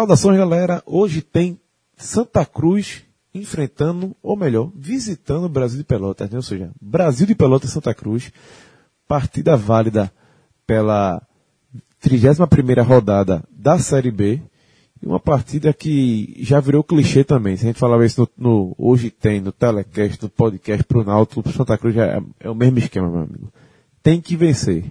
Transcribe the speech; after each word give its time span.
Saudações, 0.00 0.38
galera. 0.38 0.82
Hoje 0.86 1.20
tem 1.20 1.60
Santa 1.96 2.46
Cruz 2.46 3.02
enfrentando, 3.34 4.16
ou 4.22 4.36
melhor, 4.36 4.70
visitando 4.74 5.44
o 5.44 5.48
Brasil 5.48 5.78
de 5.78 5.84
Pelotas, 5.84 6.30
né? 6.30 6.36
Ou 6.36 6.42
seja, 6.42 6.70
Brasil 6.80 7.26
de 7.26 7.34
Pelotas 7.34 7.70
Santa 7.70 7.92
Cruz. 7.92 8.32
Partida 9.06 9.56
válida 9.56 10.10
pela 10.66 11.20
31ª 12.02 12.82
rodada 12.82 13.44
da 13.50 13.78
Série 13.78 14.10
B. 14.10 14.40
Uma 15.02 15.18
partida 15.18 15.72
que 15.72 16.34
já 16.40 16.60
virou 16.60 16.84
clichê 16.84 17.24
também. 17.24 17.56
Se 17.56 17.64
a 17.64 17.68
gente 17.68 17.78
falava 17.78 18.04
isso 18.04 18.28
no, 18.36 18.50
no- 18.50 18.74
hoje 18.76 19.10
tem, 19.10 19.40
no 19.40 19.50
telecast, 19.50 20.22
no 20.22 20.28
podcast 20.28 20.84
pro 20.84 21.02
Náutico, 21.04 21.42
pro 21.42 21.52
Santa 21.52 21.78
Cruz, 21.78 21.94
já 21.94 22.04
é, 22.06 22.22
é 22.40 22.50
o 22.50 22.54
mesmo 22.54 22.78
esquema, 22.78 23.08
meu 23.08 23.20
amigo. 23.22 23.52
Tem 24.02 24.20
que 24.20 24.36
vencer. 24.36 24.84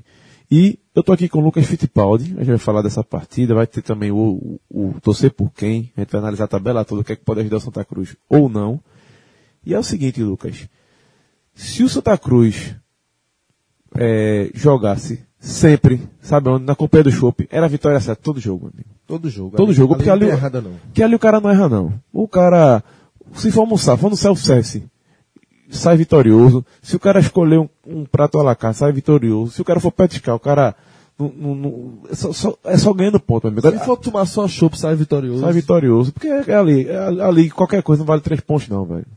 E 0.49 0.79
eu 0.95 1.03
tô 1.03 1.11
aqui 1.13 1.29
com 1.29 1.37
o 1.39 1.43
Lucas 1.43 1.67
Fittipaldi, 1.67 2.33
a 2.37 2.39
gente 2.39 2.47
vai 2.47 2.57
falar 2.57 2.81
dessa 2.81 3.03
partida, 3.03 3.53
vai 3.53 3.67
ter 3.67 3.83
também 3.83 4.09
o, 4.11 4.59
o, 4.67 4.89
o 4.89 4.95
torcer 4.99 5.31
por 5.31 5.51
quem, 5.53 5.91
a 5.95 6.01
gente 6.01 6.11
vai 6.11 6.19
analisar 6.21 6.45
a 6.45 6.47
tabela 6.47 6.83
toda, 6.83 7.01
o 7.01 7.03
que 7.03 7.13
é 7.13 7.15
que 7.15 7.23
pode 7.23 7.41
ajudar 7.41 7.57
o 7.57 7.61
Santa 7.61 7.85
Cruz 7.85 8.15
ou 8.27 8.49
não. 8.49 8.81
E 9.63 9.75
é 9.75 9.79
o 9.79 9.83
seguinte, 9.83 10.23
Lucas, 10.23 10.67
se 11.53 11.83
o 11.83 11.89
Santa 11.89 12.17
Cruz 12.17 12.75
é, 13.95 14.49
jogasse 14.55 15.23
sempre, 15.39 16.01
sabe 16.19 16.49
onde, 16.49 16.65
na 16.65 16.75
companhia 16.75 17.03
do 17.03 17.11
Chopp, 17.11 17.47
era 17.51 17.67
vitória 17.67 17.99
certa 17.99 18.21
todo 18.23 18.39
jogo, 18.39 18.71
amigo. 18.73 18.89
Todo 19.09 19.27
jogo. 19.29 19.57
Todo 19.57 19.73
jogo, 19.73 19.95
porque 19.95 20.07
não 20.07 20.13
ali, 20.13 20.25
tem 20.27 20.35
errada 20.35 20.61
não. 20.61 20.71
que 20.93 21.01
ali 21.01 21.15
o 21.15 21.19
cara 21.19 21.41
não 21.41 21.49
erra 21.49 21.67
não. 21.67 21.99
O 22.13 22.27
cara, 22.27 22.83
se 23.33 23.51
for 23.51 23.61
almoçar, 23.61 23.97
for 23.97 24.09
no 24.11 24.15
self-service, 24.15 24.83
sai 25.71 25.97
vitorioso. 25.97 26.63
Se 26.81 26.95
o 26.95 26.99
cara 26.99 27.19
escolher 27.19 27.57
um, 27.59 27.67
um 27.87 28.05
prato 28.05 28.39
à 28.39 28.43
la 28.43 28.55
carte, 28.55 28.77
sai 28.77 28.91
vitorioso. 28.91 29.51
Se 29.53 29.61
o 29.61 29.65
cara 29.65 29.79
for 29.79 29.91
petiscar, 29.91 30.35
o 30.35 30.39
cara 30.39 30.75
não, 31.17 31.27
não- 31.35 31.55
não- 31.55 31.99
é, 32.09 32.13
só, 32.13 32.31
só- 32.31 32.57
é 32.63 32.77
só 32.77 32.93
ganhando 32.93 33.19
ponto, 33.19 33.49
meu 33.51 33.59
amigo. 33.67 33.79
Se 33.79 33.83
for 33.85 33.97
tomar 33.97 34.25
só 34.27 34.47
chopp, 34.47 34.77
sai 34.79 34.95
vitorioso. 34.95 35.41
Sai 35.41 35.53
vitorioso. 35.53 36.13
Porque 36.13 36.27
é 36.27 36.53
ali, 36.55 36.87
é 36.87 36.97
ali 37.23 37.49
qualquer 37.49 37.81
coisa 37.81 38.01
não 38.01 38.07
vale 38.07 38.21
três 38.21 38.39
pontos 38.41 38.67
não, 38.69 38.85
velho. 38.85 39.07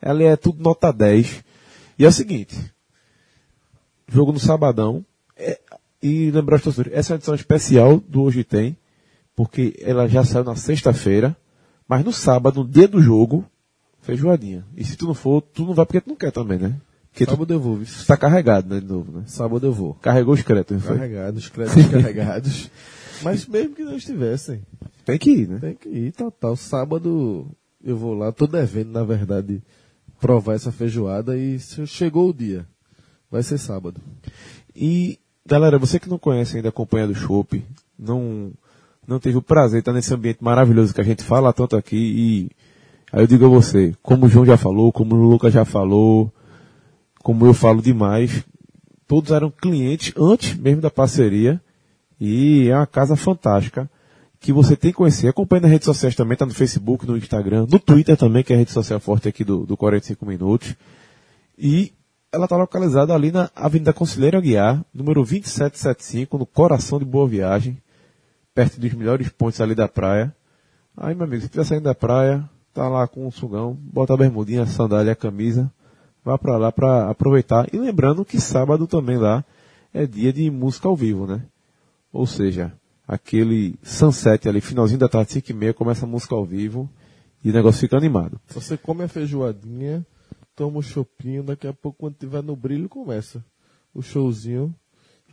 Ali 0.00 0.24
é 0.24 0.36
tudo 0.36 0.62
nota 0.62 0.92
10. 0.92 1.42
E 1.98 2.04
é 2.04 2.08
o 2.08 2.12
seguinte, 2.12 2.56
jogo 4.08 4.32
no 4.32 4.38
sabadão, 4.40 5.04
é- 5.36 5.58
e 6.02 6.30
lembrar 6.30 6.56
os 6.56 6.62
torcedores, 6.62 6.96
essa 6.96 7.12
é 7.12 7.14
uma 7.14 7.18
edição 7.18 7.34
especial 7.34 8.00
do 8.08 8.22
Hoje 8.22 8.42
Tem, 8.44 8.76
porque 9.42 9.74
ela 9.80 10.06
já 10.06 10.22
saiu 10.22 10.44
na 10.44 10.54
sexta-feira, 10.54 11.34
mas 11.88 12.04
no 12.04 12.12
sábado, 12.12 12.62
no 12.62 12.68
dia 12.68 12.86
do 12.86 13.00
jogo, 13.00 13.42
feijoadinha. 14.02 14.66
E 14.76 14.84
se 14.84 14.98
tu 14.98 15.06
não 15.06 15.14
for, 15.14 15.40
tu 15.40 15.64
não 15.64 15.72
vai 15.72 15.86
porque 15.86 16.02
tu 16.02 16.10
não 16.10 16.14
quer 16.16 16.30
também, 16.30 16.58
né? 16.58 16.78
Porque 17.10 17.24
tu, 17.24 17.30
Sábado 17.30 17.50
eu 17.54 17.58
vou. 17.58 17.76
viu? 17.76 17.86
tu 17.86 18.06
tá 18.06 18.18
carregado, 18.18 18.68
né, 18.68 18.80
de 18.82 18.86
novo, 18.86 19.10
né? 19.10 19.22
Sábado 19.26 19.66
eu 19.66 19.72
vou. 19.72 19.94
Carregou 19.94 20.34
os 20.34 20.42
créditos, 20.42 20.84
foi? 20.84 20.94
Carregados, 20.94 21.48
créditos 21.48 21.86
carregados. 21.90 22.70
Mas 23.22 23.46
mesmo 23.46 23.74
que 23.74 23.82
não 23.82 23.96
estivessem, 23.96 24.60
Tem 25.06 25.16
que 25.18 25.30
ir, 25.30 25.48
né? 25.48 25.58
tem 25.58 25.74
que 25.74 25.88
ir, 25.88 26.12
total. 26.12 26.54
Sábado 26.54 27.46
eu 27.82 27.96
vou 27.96 28.12
lá, 28.12 28.30
tô 28.32 28.46
devendo, 28.46 28.90
na 28.90 29.04
verdade, 29.04 29.62
provar 30.20 30.52
essa 30.52 30.70
feijoada 30.70 31.34
e 31.34 31.58
chegou 31.86 32.28
o 32.28 32.34
dia. 32.34 32.66
Vai 33.30 33.42
ser 33.42 33.56
sábado. 33.56 34.02
E, 34.76 35.18
galera, 35.46 35.78
você 35.78 35.98
que 35.98 36.10
não 36.10 36.18
conhece 36.18 36.58
ainda 36.58 36.68
a 36.68 36.72
Companhia 36.72 37.06
do 37.08 37.14
Chopp, 37.14 37.64
não, 37.98 38.52
não 39.10 39.18
teve 39.18 39.36
o 39.36 39.42
prazer 39.42 39.78
de 39.78 39.80
estar 39.80 39.92
nesse 39.92 40.14
ambiente 40.14 40.38
maravilhoso 40.40 40.94
que 40.94 41.00
a 41.00 41.04
gente 41.04 41.24
fala 41.24 41.52
tanto 41.52 41.76
aqui 41.76 41.96
e 41.96 42.50
aí 43.12 43.24
eu 43.24 43.26
digo 43.26 43.44
a 43.44 43.48
você, 43.48 43.92
como 44.00 44.26
o 44.26 44.28
João 44.28 44.46
já 44.46 44.56
falou, 44.56 44.92
como 44.92 45.16
o 45.16 45.28
Lucas 45.28 45.52
já 45.52 45.64
falou, 45.64 46.32
como 47.20 47.44
eu 47.44 47.52
falo 47.52 47.82
demais, 47.82 48.44
todos 49.08 49.32
eram 49.32 49.50
clientes 49.50 50.14
antes 50.16 50.56
mesmo 50.56 50.80
da 50.80 50.90
parceria 50.90 51.60
e 52.20 52.68
é 52.68 52.76
uma 52.76 52.86
casa 52.86 53.16
fantástica 53.16 53.90
que 54.38 54.52
você 54.52 54.76
tem 54.76 54.92
que 54.92 54.98
conhecer. 54.98 55.26
Acompanhe 55.26 55.62
nas 55.62 55.72
redes 55.72 55.86
sociais 55.86 56.14
também, 56.14 56.36
tá 56.36 56.46
no 56.46 56.54
Facebook, 56.54 57.04
no 57.04 57.16
Instagram, 57.16 57.66
no 57.68 57.78
Twitter 57.80 58.16
também, 58.16 58.44
que 58.44 58.52
é 58.52 58.56
a 58.56 58.58
rede 58.60 58.70
social 58.70 59.00
forte 59.00 59.28
aqui 59.28 59.42
do, 59.42 59.66
do 59.66 59.76
45 59.76 60.24
Minutos. 60.24 60.76
E 61.58 61.92
ela 62.32 62.44
está 62.44 62.56
localizada 62.56 63.12
ali 63.12 63.32
na 63.32 63.50
Avenida 63.56 63.92
Conselheiro 63.92 64.38
Aguiar, 64.38 64.82
número 64.94 65.20
2775, 65.22 66.38
no 66.38 66.46
coração 66.46 66.98
de 66.98 67.04
Boa 67.04 67.26
Viagem, 67.26 67.76
perto 68.54 68.80
dos 68.80 68.92
melhores 68.92 69.28
pontos 69.28 69.60
ali 69.60 69.74
da 69.74 69.88
praia. 69.88 70.34
Aí, 70.96 71.14
meu 71.14 71.24
amigo, 71.24 71.40
se 71.40 71.46
estiver 71.46 71.64
saindo 71.64 71.84
da 71.84 71.94
praia, 71.94 72.48
tá 72.72 72.88
lá 72.88 73.06
com 73.06 73.26
um 73.26 73.30
sugão, 73.30 73.74
bota 73.74 74.14
a 74.14 74.16
bermudinha, 74.16 74.62
a 74.62 74.66
sandália, 74.66 75.12
a 75.12 75.16
camisa, 75.16 75.72
vá 76.24 76.36
para 76.36 76.56
lá 76.56 76.72
para 76.72 77.08
aproveitar. 77.08 77.72
E 77.72 77.78
lembrando 77.78 78.24
que 78.24 78.40
sábado 78.40 78.86
também 78.86 79.16
lá 79.16 79.44
é 79.92 80.06
dia 80.06 80.32
de 80.32 80.50
música 80.50 80.88
ao 80.88 80.96
vivo, 80.96 81.26
né? 81.26 81.42
Ou 82.12 82.26
seja, 82.26 82.72
aquele 83.06 83.76
sunset 83.82 84.48
ali, 84.48 84.60
finalzinho 84.60 85.00
da 85.00 85.08
tarde, 85.08 85.32
5 85.32 85.50
e 85.50 85.54
meia, 85.54 85.74
começa 85.74 86.04
a 86.04 86.08
música 86.08 86.34
ao 86.34 86.44
vivo 86.44 86.88
e 87.42 87.50
o 87.50 87.52
negócio 87.52 87.80
fica 87.80 87.96
animado. 87.96 88.40
Você 88.48 88.76
come 88.76 89.04
a 89.04 89.08
feijoadinha, 89.08 90.04
toma 90.54 90.78
o 90.78 90.82
chopinho, 90.82 91.42
daqui 91.42 91.66
a 91.66 91.72
pouco 91.72 91.98
quando 91.98 92.14
tiver 92.14 92.42
no 92.42 92.54
brilho 92.54 92.88
começa 92.88 93.44
o 93.94 94.02
showzinho. 94.02 94.74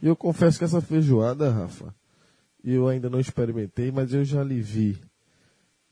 E 0.02 0.08
eu 0.08 0.16
confesso 0.16 0.58
que 0.58 0.64
essa 0.64 0.82
feijoada, 0.82 1.52
Rafa, 1.52 1.94
eu 2.64 2.88
ainda 2.88 3.10
não 3.10 3.20
experimentei, 3.20 3.92
mas 3.92 4.14
eu 4.14 4.24
já 4.26 4.44
lhe 4.44 4.62
vi 4.62 4.98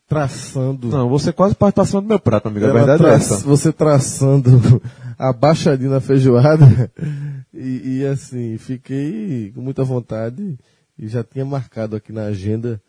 traçando. 0.07 0.89
Não, 0.89 1.09
você 1.09 1.31
quase 1.33 1.55
participação 1.55 2.01
do 2.01 2.07
meu 2.07 2.19
prato, 2.19 2.47
amigo. 2.47 2.65
A 2.65 2.71
verdade 2.73 3.03
é 3.03 3.05
tra- 3.07 3.13
essa. 3.15 3.37
Você 3.45 3.71
traçando 3.73 4.81
a 5.17 5.33
baixadinha 5.33 5.89
na 5.89 5.99
feijoada. 6.01 6.65
E, 7.57 7.99
e, 8.01 8.05
assim, 8.05 8.57
fiquei 8.57 9.49
com 9.55 9.61
muita 9.61 9.81
vontade. 9.81 10.59
E 10.99 11.07
já 11.07 11.23
tinha 11.23 11.45
marcado 11.45 11.95
aqui 11.95 12.11
na 12.11 12.23
agenda 12.25 12.81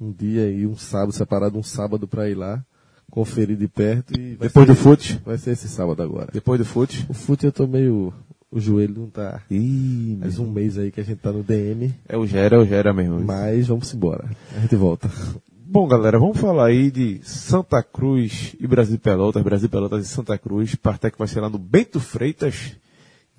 um 0.00 0.10
dia 0.10 0.50
e 0.50 0.66
um 0.66 0.76
sábado, 0.76 1.12
separado 1.12 1.56
um 1.56 1.62
sábado 1.62 2.08
para 2.08 2.28
ir 2.28 2.34
lá, 2.34 2.60
conferir 3.08 3.56
de 3.56 3.68
perto. 3.68 4.12
E 4.18 4.32
Depois 4.32 4.50
ser- 4.52 4.66
do 4.66 4.74
fute. 4.74 5.22
Vai 5.24 5.38
ser 5.38 5.52
esse 5.52 5.68
sábado 5.68 6.02
agora. 6.02 6.28
Depois 6.32 6.58
do 6.58 6.64
fute. 6.64 7.06
O 7.08 7.14
fute 7.14 7.46
eu 7.46 7.52
tô 7.52 7.68
meio. 7.68 8.12
O 8.52 8.58
joelho 8.58 9.02
não 9.02 9.08
tá. 9.08 9.42
Ih, 9.48 10.18
Faz 10.20 10.38
um 10.40 10.50
mês 10.50 10.76
aí 10.76 10.90
que 10.90 11.00
a 11.00 11.04
gente 11.04 11.18
tá 11.18 11.30
no 11.30 11.44
DM. 11.44 11.94
É 12.08 12.16
o 12.16 12.26
Gera, 12.26 12.56
é 12.56 12.58
o 12.58 12.66
Gera 12.66 12.92
mesmo. 12.92 13.20
Mas 13.20 13.68
vamos 13.68 13.94
embora. 13.94 14.28
A 14.56 14.60
gente 14.60 14.74
volta. 14.74 15.08
Bom, 15.54 15.86
galera, 15.86 16.18
vamos 16.18 16.36
falar 16.36 16.66
aí 16.66 16.90
de 16.90 17.20
Santa 17.22 17.80
Cruz 17.80 18.56
e 18.58 18.66
Brasil 18.66 18.98
Pelotas, 18.98 19.40
Brasil 19.40 19.68
Pelotas 19.68 20.04
e 20.04 20.08
Santa 20.08 20.36
Cruz, 20.36 20.74
que 20.74 21.18
vai 21.18 21.28
ser 21.28 21.40
lá 21.40 21.48
no 21.48 21.58
Bento 21.58 22.00
Freitas, 22.00 22.76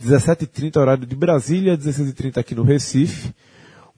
17h30 0.02 0.78
horário 0.78 1.06
de 1.06 1.14
Brasília, 1.14 1.78
16h30 1.78 2.38
aqui 2.38 2.56
no 2.56 2.64
Recife. 2.64 3.34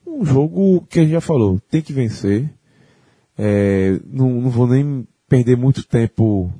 Um 0.04 0.24
jogo 0.24 0.84
que 0.90 0.98
a 0.98 1.02
gente 1.02 1.12
já 1.12 1.20
falou, 1.20 1.60
tem 1.70 1.80
que 1.80 1.92
vencer. 1.92 2.50
É, 3.38 4.00
não, 4.04 4.40
não 4.40 4.50
vou 4.50 4.66
nem 4.66 5.06
perder 5.28 5.56
muito 5.56 5.86
tempo 5.86 6.52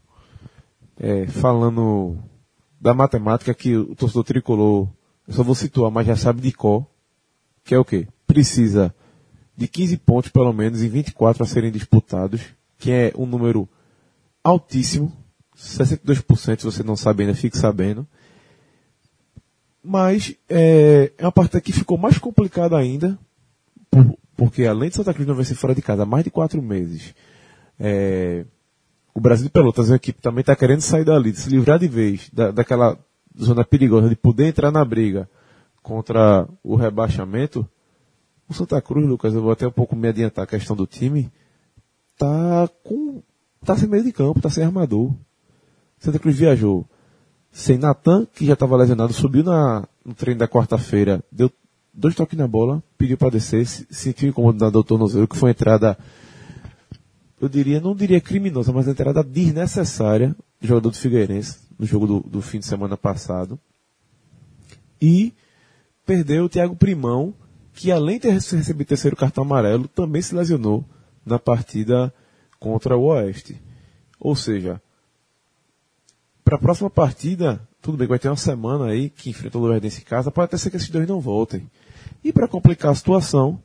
é, 0.96 1.26
falando 1.26 2.16
da 2.84 2.92
matemática 2.92 3.54
que 3.54 3.74
o 3.74 3.94
torcedor 3.94 4.24
tricolor, 4.24 4.86
eu 5.26 5.32
só 5.32 5.42
vou 5.42 5.54
situar, 5.54 5.90
mas 5.90 6.06
já 6.06 6.14
sabe 6.14 6.42
de 6.42 6.52
cor, 6.52 6.86
que 7.64 7.74
é 7.74 7.78
o 7.78 7.84
quê? 7.84 8.06
Precisa 8.26 8.94
de 9.56 9.66
15 9.66 9.96
pontos 9.96 10.30
pelo 10.30 10.52
menos 10.52 10.82
em 10.82 10.88
24 10.90 11.42
a 11.42 11.46
serem 11.46 11.72
disputados, 11.72 12.42
que 12.76 12.90
é 12.90 13.10
um 13.16 13.24
número 13.24 13.66
altíssimo, 14.42 15.10
62%, 15.56 16.58
se 16.58 16.64
você 16.66 16.82
não 16.82 16.94
sabe 16.94 17.22
ainda, 17.22 17.34
fique 17.34 17.56
sabendo. 17.56 18.06
Mas 19.82 20.34
é, 20.46 21.10
é 21.16 21.24
uma 21.24 21.32
partida 21.32 21.62
que 21.62 21.72
ficou 21.72 21.96
mais 21.96 22.18
complicada 22.18 22.76
ainda, 22.76 23.18
por- 23.90 24.14
porque 24.36 24.66
além 24.66 24.90
de 24.90 24.96
Santa 24.96 25.14
Cruz 25.14 25.26
não 25.26 25.34
vencer 25.34 25.56
fora 25.56 25.74
de 25.74 25.80
casa 25.80 26.02
há 26.02 26.06
mais 26.06 26.22
de 26.24 26.30
quatro 26.30 26.60
meses, 26.60 27.14
é, 27.80 28.44
o 29.14 29.20
Brasil 29.20 29.44
de 29.46 29.50
Pelotas, 29.52 29.90
a 29.90 29.96
equipe 29.96 30.20
também 30.20 30.40
está 30.40 30.56
querendo 30.56 30.80
sair 30.80 31.04
dali, 31.04 31.30
de 31.32 31.38
se 31.38 31.48
livrar 31.48 31.78
de 31.78 31.86
vez 31.88 32.28
da, 32.32 32.50
daquela 32.50 32.98
zona 33.40 33.64
perigosa 33.64 34.08
de 34.08 34.16
poder 34.16 34.48
entrar 34.48 34.70
na 34.70 34.84
briga 34.84 35.28
contra 35.82 36.48
o 36.62 36.74
rebaixamento. 36.76 37.66
O 38.48 38.54
Santa 38.54 38.80
Cruz, 38.82 39.06
Lucas, 39.06 39.34
eu 39.34 39.40
vou 39.42 39.52
até 39.52 39.66
um 39.66 39.70
pouco 39.70 39.94
me 39.96 40.08
adiantar 40.08 40.44
a 40.44 40.46
questão 40.46 40.74
do 40.76 40.86
time, 40.86 41.30
tá 42.18 42.68
com, 42.82 43.22
tá 43.64 43.76
sem 43.76 43.88
meio 43.88 44.04
de 44.04 44.12
campo, 44.12 44.40
tá 44.40 44.50
sem 44.50 44.64
armador. 44.64 45.14
Santa 45.98 46.18
Cruz 46.18 46.36
viajou 46.36 46.84
sem 47.50 47.78
Natan, 47.78 48.26
que 48.26 48.44
já 48.44 48.54
estava 48.54 48.76
lesionado, 48.76 49.12
subiu 49.12 49.44
na, 49.44 49.86
no 50.04 50.12
treino 50.12 50.40
da 50.40 50.48
quarta-feira, 50.48 51.22
deu 51.30 51.50
dois 51.92 52.14
toques 52.14 52.36
na 52.36 52.48
bola, 52.48 52.82
pediu 52.98 53.16
para 53.16 53.30
descer, 53.30 53.64
se- 53.64 53.86
sentiu 53.90 54.28
incomodado 54.28 54.72
do 54.72 54.82
tornozelo, 54.82 55.28
que 55.28 55.36
foi 55.36 55.52
entrada, 55.52 55.96
eu 57.44 57.48
diria, 57.48 57.80
não 57.80 57.94
diria 57.94 58.20
criminosa, 58.20 58.72
mas 58.72 58.86
uma 58.86 58.92
entrada 58.92 59.22
desnecessária 59.22 60.34
do 60.60 60.66
jogador 60.66 60.90
do 60.90 60.96
Figueirense, 60.96 61.58
no 61.78 61.86
jogo 61.86 62.06
do, 62.06 62.20
do 62.20 62.42
fim 62.42 62.58
de 62.58 62.66
semana 62.66 62.96
passado. 62.96 63.58
E 65.00 65.32
perdeu 66.06 66.44
o 66.44 66.48
Thiago 66.48 66.76
Primão, 66.76 67.34
que 67.72 67.90
além 67.90 68.18
de 68.18 68.28
recebido 68.28 68.88
terceiro 68.88 69.16
cartão 69.16 69.44
amarelo, 69.44 69.88
também 69.88 70.22
se 70.22 70.34
lesionou 70.34 70.84
na 71.24 71.38
partida 71.38 72.12
contra 72.58 72.96
o 72.96 73.04
Oeste. 73.04 73.60
Ou 74.18 74.34
seja, 74.34 74.80
para 76.44 76.56
a 76.56 76.58
próxima 76.58 76.88
partida, 76.88 77.60
tudo 77.82 77.98
bem, 77.98 78.06
vai 78.06 78.18
ter 78.18 78.28
uma 78.28 78.36
semana 78.36 78.86
aí 78.86 79.10
que 79.10 79.30
enfrenta 79.30 79.58
o 79.58 79.60
Luverdense 79.60 80.00
em 80.00 80.04
casa, 80.04 80.30
pode 80.30 80.46
até 80.46 80.56
ser 80.56 80.70
que 80.70 80.76
esses 80.76 80.88
dois 80.88 81.06
não 81.06 81.20
voltem. 81.20 81.68
E 82.22 82.32
para 82.32 82.48
complicar 82.48 82.92
a 82.92 82.94
situação, 82.94 83.60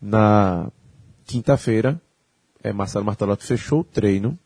na 0.00 0.70
quinta-feira, 1.24 2.00
é, 2.64 2.72
Marcelo 2.72 3.04
Martelotti 3.04 3.44
fechou 3.44 3.80
o 3.80 3.84
treino, 3.84 4.38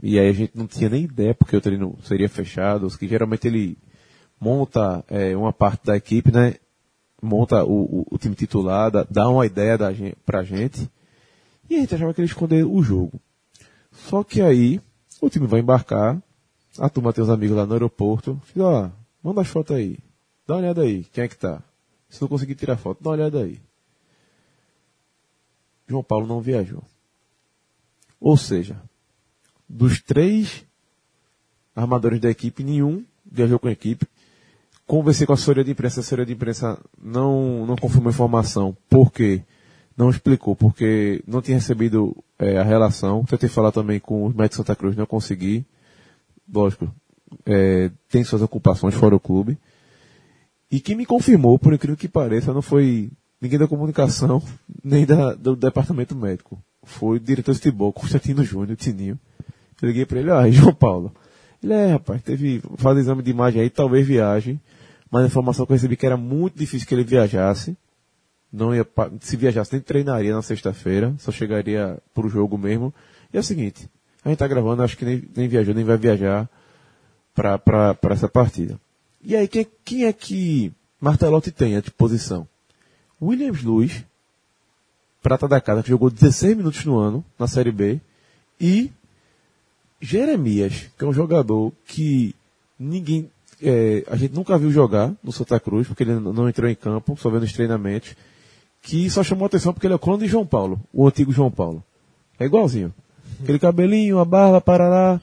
e 0.00 0.16
aí 0.16 0.28
a 0.28 0.32
gente 0.32 0.56
não 0.56 0.68
tinha 0.68 0.88
nem 0.88 1.02
ideia 1.02 1.34
porque 1.34 1.56
o 1.56 1.60
treino 1.60 1.98
seria 2.04 2.28
fechado, 2.28 2.88
que 2.96 3.08
geralmente 3.08 3.48
ele 3.48 3.76
monta 4.40 5.04
é, 5.08 5.36
uma 5.36 5.52
parte 5.52 5.84
da 5.84 5.96
equipe, 5.96 6.30
né? 6.30 6.54
Monta 7.20 7.64
o, 7.64 8.02
o, 8.02 8.06
o 8.12 8.16
time 8.18 8.36
titular, 8.36 8.92
dá, 9.10 9.28
uma 9.28 9.44
ideia 9.44 9.76
da 9.76 9.92
gente, 9.92 10.16
pra 10.24 10.44
gente, 10.44 10.88
e 11.68 11.74
a 11.74 11.80
gente 11.80 11.96
achava 11.96 12.14
que 12.14 12.20
ele 12.20 12.28
esconder 12.28 12.64
o 12.64 12.80
jogo. 12.80 13.20
Só 13.90 14.22
que 14.22 14.40
aí, 14.40 14.80
o 15.20 15.28
time 15.28 15.48
vai 15.48 15.58
embarcar, 15.58 16.22
a 16.78 16.88
turma 16.88 17.12
tem 17.12 17.24
os 17.24 17.30
amigos 17.30 17.56
lá 17.56 17.66
no 17.66 17.72
aeroporto, 17.72 18.40
fica, 18.44 18.62
ó, 18.62 18.90
manda 19.20 19.40
as 19.40 19.48
fotos 19.48 19.74
aí, 19.74 19.98
dá 20.46 20.54
uma 20.54 20.60
olhada 20.60 20.82
aí, 20.82 21.02
quem 21.12 21.24
é 21.24 21.28
que 21.28 21.36
tá? 21.36 21.60
Se 22.08 22.22
não 22.22 22.28
conseguir 22.28 22.54
tirar 22.54 22.76
foto, 22.76 23.02
dá 23.02 23.10
uma 23.10 23.16
olhada 23.16 23.42
aí. 23.42 23.60
João 25.88 26.04
Paulo 26.04 26.26
não 26.26 26.40
viajou. 26.40 26.84
Ou 28.20 28.36
seja, 28.36 28.80
dos 29.68 30.00
três 30.00 30.64
armadores 31.74 32.20
da 32.20 32.30
equipe, 32.30 32.64
nenhum 32.64 33.04
viajou 33.30 33.58
com 33.58 33.68
a 33.68 33.72
equipe. 33.72 34.06
Conversei 34.86 35.26
com 35.26 35.32
a 35.32 35.34
assessoria 35.34 35.62
de 35.62 35.70
imprensa, 35.70 35.98
a 35.98 36.00
assessoria 36.00 36.26
de 36.26 36.32
imprensa 36.32 36.80
não, 37.00 37.66
não 37.66 37.76
confirmou 37.76 38.08
a 38.08 38.12
informação, 38.12 38.76
porque 38.88 39.42
não 39.96 40.10
explicou, 40.10 40.56
porque 40.56 41.22
não 41.26 41.42
tinha 41.42 41.58
recebido 41.58 42.16
é, 42.38 42.58
a 42.58 42.62
relação. 42.62 43.24
Tentei 43.24 43.48
falar 43.48 43.70
também 43.70 44.00
com 44.00 44.24
os 44.24 44.34
médicos 44.34 44.50
de 44.50 44.56
Santa 44.56 44.76
Cruz, 44.76 44.96
não 44.96 45.06
consegui. 45.06 45.66
Lógico, 46.52 46.88
é, 47.44 47.90
tem 48.08 48.24
suas 48.24 48.42
ocupações 48.42 48.94
fora 48.94 49.14
o 49.14 49.20
clube. 49.20 49.58
E 50.70 50.80
quem 50.80 50.96
me 50.96 51.06
confirmou, 51.06 51.58
por 51.58 51.72
incrível 51.72 51.96
que 51.96 52.08
pareça, 52.08 52.52
não 52.52 52.62
foi 52.62 53.10
ninguém 53.40 53.58
da 53.58 53.68
comunicação, 53.68 54.42
nem 54.82 55.04
da, 55.04 55.34
do 55.34 55.56
departamento 55.56 56.14
médico. 56.14 56.62
Foi 56.88 57.18
o 57.18 57.20
diretor 57.20 57.52
de 57.52 57.58
futebol, 57.58 57.92
Constantino 57.92 58.42
Júnior, 58.42 58.76
Tininho. 58.76 59.18
Eu 59.80 59.88
liguei 59.88 60.06
para 60.06 60.20
ele, 60.20 60.30
ah, 60.30 60.48
João 60.50 60.74
Paulo. 60.74 61.14
Ele 61.62 61.72
é, 61.72 61.92
rapaz, 61.92 62.22
teve, 62.22 62.62
faz 62.76 62.98
exame 62.98 63.22
de 63.22 63.30
imagem 63.30 63.60
aí, 63.60 63.70
talvez 63.70 64.06
viaje. 64.06 64.58
Mas 65.10 65.24
a 65.24 65.26
informação 65.26 65.66
que 65.66 65.72
eu 65.72 65.76
recebi 65.76 65.96
que 65.96 66.06
era 66.06 66.16
muito 66.16 66.58
difícil 66.58 66.88
que 66.88 66.94
ele 66.94 67.04
viajasse. 67.04 67.76
Não 68.50 68.74
ia, 68.74 68.86
se 69.20 69.36
viajasse, 69.36 69.72
nem 69.72 69.82
treinaria 69.82 70.34
na 70.34 70.40
sexta-feira, 70.40 71.14
só 71.18 71.30
chegaria 71.30 71.98
pro 72.14 72.28
jogo 72.28 72.56
mesmo. 72.56 72.94
E 73.32 73.36
é 73.36 73.40
o 73.40 73.44
seguinte, 73.44 73.88
a 74.24 74.30
gente 74.30 74.38
tá 74.38 74.48
gravando, 74.48 74.82
acho 74.82 74.96
que 74.96 75.04
nem, 75.04 75.28
nem 75.36 75.48
viajou, 75.48 75.74
nem 75.74 75.84
vai 75.84 75.98
viajar 75.98 76.48
para 77.34 77.98
essa 78.10 78.28
partida. 78.28 78.80
E 79.22 79.36
aí, 79.36 79.46
quem, 79.46 79.66
quem 79.84 80.04
é 80.04 80.12
que 80.12 80.72
Martelotti 80.98 81.52
tem 81.52 81.76
à 81.76 81.80
disposição? 81.80 82.48
Williams 83.20 83.62
Luz, 83.62 84.04
prata 85.28 85.46
da 85.46 85.60
casa, 85.60 85.82
que 85.82 85.90
jogou 85.90 86.08
16 86.08 86.56
minutos 86.56 86.86
no 86.86 86.96
ano, 86.96 87.22
na 87.38 87.46
Série 87.46 87.70
B, 87.70 88.00
e 88.58 88.90
Jeremias, 90.00 90.88
que 90.96 91.04
é 91.04 91.06
um 91.06 91.12
jogador 91.12 91.70
que 91.86 92.34
ninguém, 92.78 93.30
é, 93.62 94.04
a 94.08 94.16
gente 94.16 94.34
nunca 94.34 94.56
viu 94.56 94.70
jogar 94.70 95.12
no 95.22 95.30
Santa 95.30 95.60
Cruz, 95.60 95.86
porque 95.86 96.02
ele 96.02 96.18
não 96.18 96.48
entrou 96.48 96.70
em 96.70 96.74
campo, 96.74 97.14
só 97.18 97.28
vendo 97.28 97.42
os 97.42 97.52
treinamentos, 97.52 98.16
que 98.80 99.10
só 99.10 99.22
chamou 99.22 99.44
atenção 99.44 99.74
porque 99.74 99.86
ele 99.86 99.92
é 99.92 99.96
o 99.96 99.98
clone 99.98 100.22
de 100.22 100.28
João 100.28 100.46
Paulo, 100.46 100.80
o 100.94 101.06
antigo 101.06 101.30
João 101.30 101.50
Paulo. 101.50 101.84
É 102.40 102.46
igualzinho. 102.46 102.94
Aquele 103.42 103.58
cabelinho, 103.58 104.18
a 104.18 104.24
barba, 104.24 104.62
parará. 104.62 105.20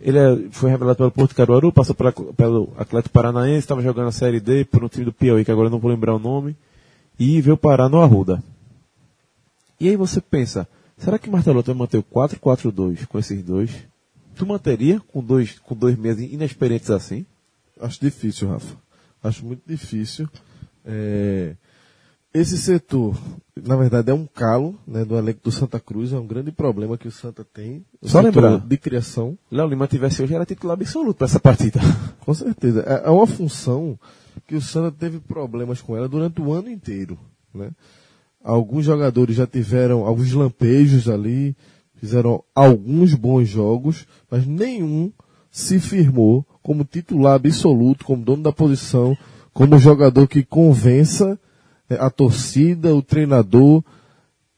Ele 0.00 0.18
é, 0.18 0.38
foi 0.50 0.70
revelado 0.70 0.96
pelo 0.96 1.12
Porto 1.12 1.36
Caruaru, 1.36 1.72
passou 1.72 1.94
pela, 1.94 2.10
pelo 2.10 2.72
Atlético 2.76 3.12
Paranaense, 3.12 3.60
estava 3.60 3.80
jogando 3.80 4.08
a 4.08 4.12
Série 4.12 4.40
D 4.40 4.64
por 4.64 4.82
um 4.82 4.88
time 4.88 5.04
do 5.04 5.12
Piauí, 5.12 5.44
que 5.44 5.52
agora 5.52 5.70
não 5.70 5.78
vou 5.78 5.90
lembrar 5.92 6.16
o 6.16 6.18
nome, 6.18 6.56
e 7.16 7.40
veio 7.40 7.56
parar 7.56 7.88
no 7.88 8.02
Arruda. 8.02 8.42
E 9.80 9.88
aí 9.88 9.96
você 9.96 10.20
pensa, 10.20 10.68
será 10.96 11.18
que 11.18 11.30
Martelotti 11.30 11.68
vai 11.68 11.76
manter 11.76 11.98
o 11.98 12.02
4-4-2 12.02 13.06
com 13.06 13.18
esses 13.18 13.42
dois? 13.42 13.70
Tu 14.34 14.46
manteria 14.46 15.00
com 15.00 15.22
dois, 15.22 15.58
com 15.58 15.74
dois 15.74 15.96
meses 15.96 16.32
inexperientes 16.32 16.90
assim? 16.90 17.24
Acho 17.80 18.00
difícil, 18.00 18.48
Rafa. 18.48 18.76
Acho 19.22 19.44
muito 19.44 19.62
difícil. 19.66 20.28
É... 20.84 21.56
Esse 22.32 22.58
setor, 22.58 23.16
na 23.54 23.76
verdade, 23.76 24.10
é 24.10 24.14
um 24.14 24.26
calo 24.26 24.76
né, 24.84 25.04
do 25.04 25.16
elenco 25.16 25.40
do 25.44 25.52
Santa 25.52 25.78
Cruz, 25.78 26.12
é 26.12 26.18
um 26.18 26.26
grande 26.26 26.50
problema 26.50 26.98
que 26.98 27.06
o 27.06 27.12
Santa 27.12 27.44
tem. 27.44 27.84
O 28.02 28.08
Só 28.08 28.20
lembrar. 28.20 28.58
de 28.58 28.76
criação. 28.76 29.38
Léo 29.48 29.68
Lima 29.68 29.86
tivesse 29.86 30.20
hoje, 30.20 30.34
era 30.34 30.44
titular 30.44 30.74
absoluto 30.74 31.18
para 31.18 31.28
essa 31.28 31.38
partida. 31.38 31.78
Com 32.26 32.34
certeza. 32.34 32.82
É, 32.88 33.06
é 33.06 33.10
uma 33.10 33.26
função 33.26 33.96
que 34.48 34.56
o 34.56 34.60
Santa 34.60 34.90
teve 34.98 35.20
problemas 35.20 35.80
com 35.80 35.96
ela 35.96 36.08
durante 36.08 36.40
o 36.40 36.52
ano 36.52 36.68
inteiro. 36.68 37.16
Né? 37.54 37.70
Alguns 38.44 38.84
jogadores 38.84 39.36
já 39.36 39.46
tiveram 39.46 40.04
alguns 40.04 40.30
lampejos 40.34 41.08
ali, 41.08 41.56
fizeram 41.96 42.44
alguns 42.54 43.14
bons 43.14 43.48
jogos, 43.48 44.06
mas 44.30 44.46
nenhum 44.46 45.10
se 45.50 45.80
firmou 45.80 46.44
como 46.62 46.84
titular 46.84 47.36
absoluto, 47.36 48.04
como 48.04 48.22
dono 48.22 48.42
da 48.42 48.52
posição, 48.52 49.16
como 49.50 49.78
jogador 49.78 50.28
que 50.28 50.44
convença 50.44 51.40
é, 51.88 51.94
a 51.94 52.10
torcida, 52.10 52.94
o 52.94 53.00
treinador. 53.00 53.82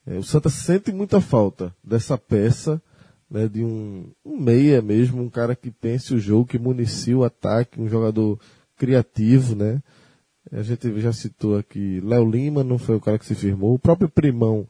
É, 0.04 0.18
o 0.18 0.22
Santa 0.24 0.50
sente 0.50 0.90
muita 0.90 1.20
falta 1.20 1.72
dessa 1.84 2.18
peça, 2.18 2.82
né, 3.30 3.46
de 3.46 3.62
um, 3.62 4.10
um 4.24 4.36
meia 4.36 4.82
mesmo, 4.82 5.22
um 5.22 5.30
cara 5.30 5.54
que 5.54 5.70
pense 5.70 6.12
o 6.12 6.18
jogo, 6.18 6.46
que 6.46 6.58
municia 6.58 7.16
o 7.16 7.22
ataque, 7.22 7.80
um 7.80 7.88
jogador 7.88 8.40
criativo, 8.76 9.54
né? 9.54 9.80
A 10.52 10.62
gente 10.62 11.00
já 11.00 11.12
citou 11.12 11.58
aqui, 11.58 12.00
Léo 12.00 12.28
Lima 12.28 12.62
não 12.62 12.78
foi 12.78 12.96
o 12.96 13.00
cara 13.00 13.18
que 13.18 13.26
se 13.26 13.34
firmou, 13.34 13.74
o 13.74 13.78
próprio 13.78 14.08
Primão 14.08 14.66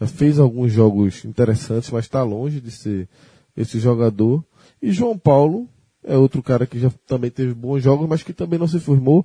já 0.00 0.06
fez 0.06 0.38
alguns 0.38 0.72
jogos 0.72 1.24
interessantes, 1.24 1.90
mas 1.90 2.06
está 2.06 2.22
longe 2.22 2.60
de 2.60 2.70
ser 2.70 3.08
esse 3.56 3.78
jogador. 3.78 4.44
E 4.82 4.90
João 4.90 5.16
Paulo 5.16 5.68
é 6.02 6.16
outro 6.16 6.42
cara 6.42 6.66
que 6.66 6.78
já 6.78 6.90
também 7.06 7.30
teve 7.30 7.54
bons 7.54 7.80
jogos, 7.80 8.08
mas 8.08 8.22
que 8.22 8.32
também 8.32 8.58
não 8.58 8.66
se 8.66 8.80
firmou 8.80 9.24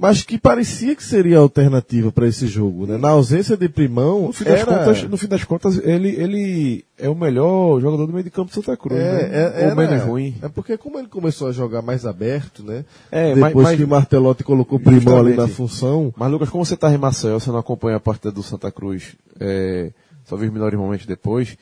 mas 0.00 0.22
que 0.22 0.38
parecia 0.38 0.96
que 0.96 1.04
seria 1.04 1.36
a 1.36 1.40
alternativa 1.40 2.10
para 2.10 2.26
esse 2.26 2.46
jogo, 2.46 2.86
né? 2.86 2.96
Na 2.96 3.10
ausência 3.10 3.54
de 3.54 3.68
Primão, 3.68 4.28
no 4.28 4.32
fim, 4.32 4.44
das 4.44 4.64
contas, 4.64 5.02
no 5.02 5.16
fim 5.18 5.26
das 5.26 5.44
contas, 5.44 5.76
ele, 5.76 6.08
ele 6.08 6.84
é 6.96 7.06
o 7.06 7.14
melhor 7.14 7.78
jogador 7.82 8.06
do 8.06 8.12
meio 8.14 8.24
de 8.24 8.30
campo 8.30 8.50
do 8.50 8.54
Santa 8.54 8.74
Cruz, 8.78 8.98
é, 8.98 9.28
né? 9.28 9.62
É, 9.64 9.68
Ou 9.68 9.76
menos 9.76 10.02
ruim. 10.02 10.34
É 10.40 10.48
porque 10.48 10.78
como 10.78 10.98
ele 10.98 11.06
começou 11.06 11.48
a 11.48 11.52
jogar 11.52 11.82
mais 11.82 12.06
aberto, 12.06 12.62
né? 12.62 12.86
É, 13.12 13.34
Depois 13.34 13.66
mas, 13.66 13.76
que 13.76 13.84
o 13.84 13.88
Martelotti 13.88 14.42
colocou 14.42 14.80
Primão 14.80 15.18
ali 15.18 15.36
na 15.36 15.46
função. 15.46 16.14
Mas 16.16 16.32
Lucas, 16.32 16.48
como 16.48 16.64
você 16.64 16.74
está 16.74 16.90
em 16.90 16.96
Marcel, 16.96 17.38
você 17.38 17.50
não 17.50 17.58
acompanha 17.58 17.98
a 17.98 18.00
partida 18.00 18.32
do 18.32 18.42
Santa 18.42 18.72
Cruz, 18.72 19.16
é, 19.38 19.90
só 20.24 20.34
viu 20.34 20.48
os 20.48 20.52
melhores 20.54 20.78
momentos 20.78 21.04
depois. 21.04 21.58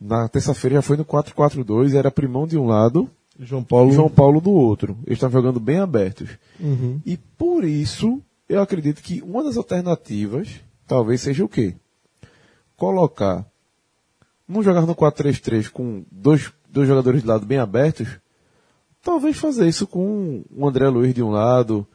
Na 0.00 0.28
terça-feira 0.28 0.76
já 0.76 0.82
foi 0.82 0.96
no 0.96 1.04
4-4-2, 1.04 1.94
era 1.94 2.10
Primão 2.10 2.46
de 2.46 2.56
um 2.56 2.66
lado, 2.66 3.06
João 3.38 3.64
Paulo. 3.64 3.92
João 3.92 4.08
Paulo 4.08 4.40
do 4.40 4.50
outro. 4.50 4.96
Eles 5.06 5.16
estavam 5.16 5.40
jogando 5.40 5.60
bem 5.60 5.78
abertos. 5.78 6.30
Uhum. 6.60 7.00
E 7.04 7.16
por 7.16 7.64
isso, 7.64 8.20
eu 8.48 8.60
acredito 8.60 9.02
que 9.02 9.20
uma 9.22 9.42
das 9.42 9.56
alternativas 9.56 10.60
talvez 10.86 11.20
seja 11.20 11.44
o 11.44 11.48
quê? 11.48 11.74
Colocar. 12.76 13.46
Não 14.46 14.62
jogar 14.62 14.82
no 14.82 14.94
4-3-3 14.94 15.70
com 15.70 16.04
dois, 16.10 16.52
dois 16.68 16.86
jogadores 16.86 17.22
de 17.22 17.28
lado 17.28 17.46
bem 17.46 17.58
abertos. 17.58 18.08
Talvez 19.02 19.36
fazer 19.36 19.66
isso 19.68 19.86
com 19.86 20.44
o 20.50 20.68
André 20.68 20.88
Luiz 20.88 21.14
de 21.14 21.22
um 21.22 21.30
lado, 21.30 21.86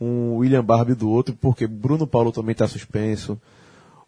um 0.00 0.36
William 0.36 0.64
Barbie 0.64 0.94
do 0.94 1.08
outro, 1.08 1.36
porque 1.40 1.66
Bruno 1.66 2.06
Paulo 2.06 2.32
também 2.32 2.52
está 2.52 2.66
suspenso. 2.66 3.40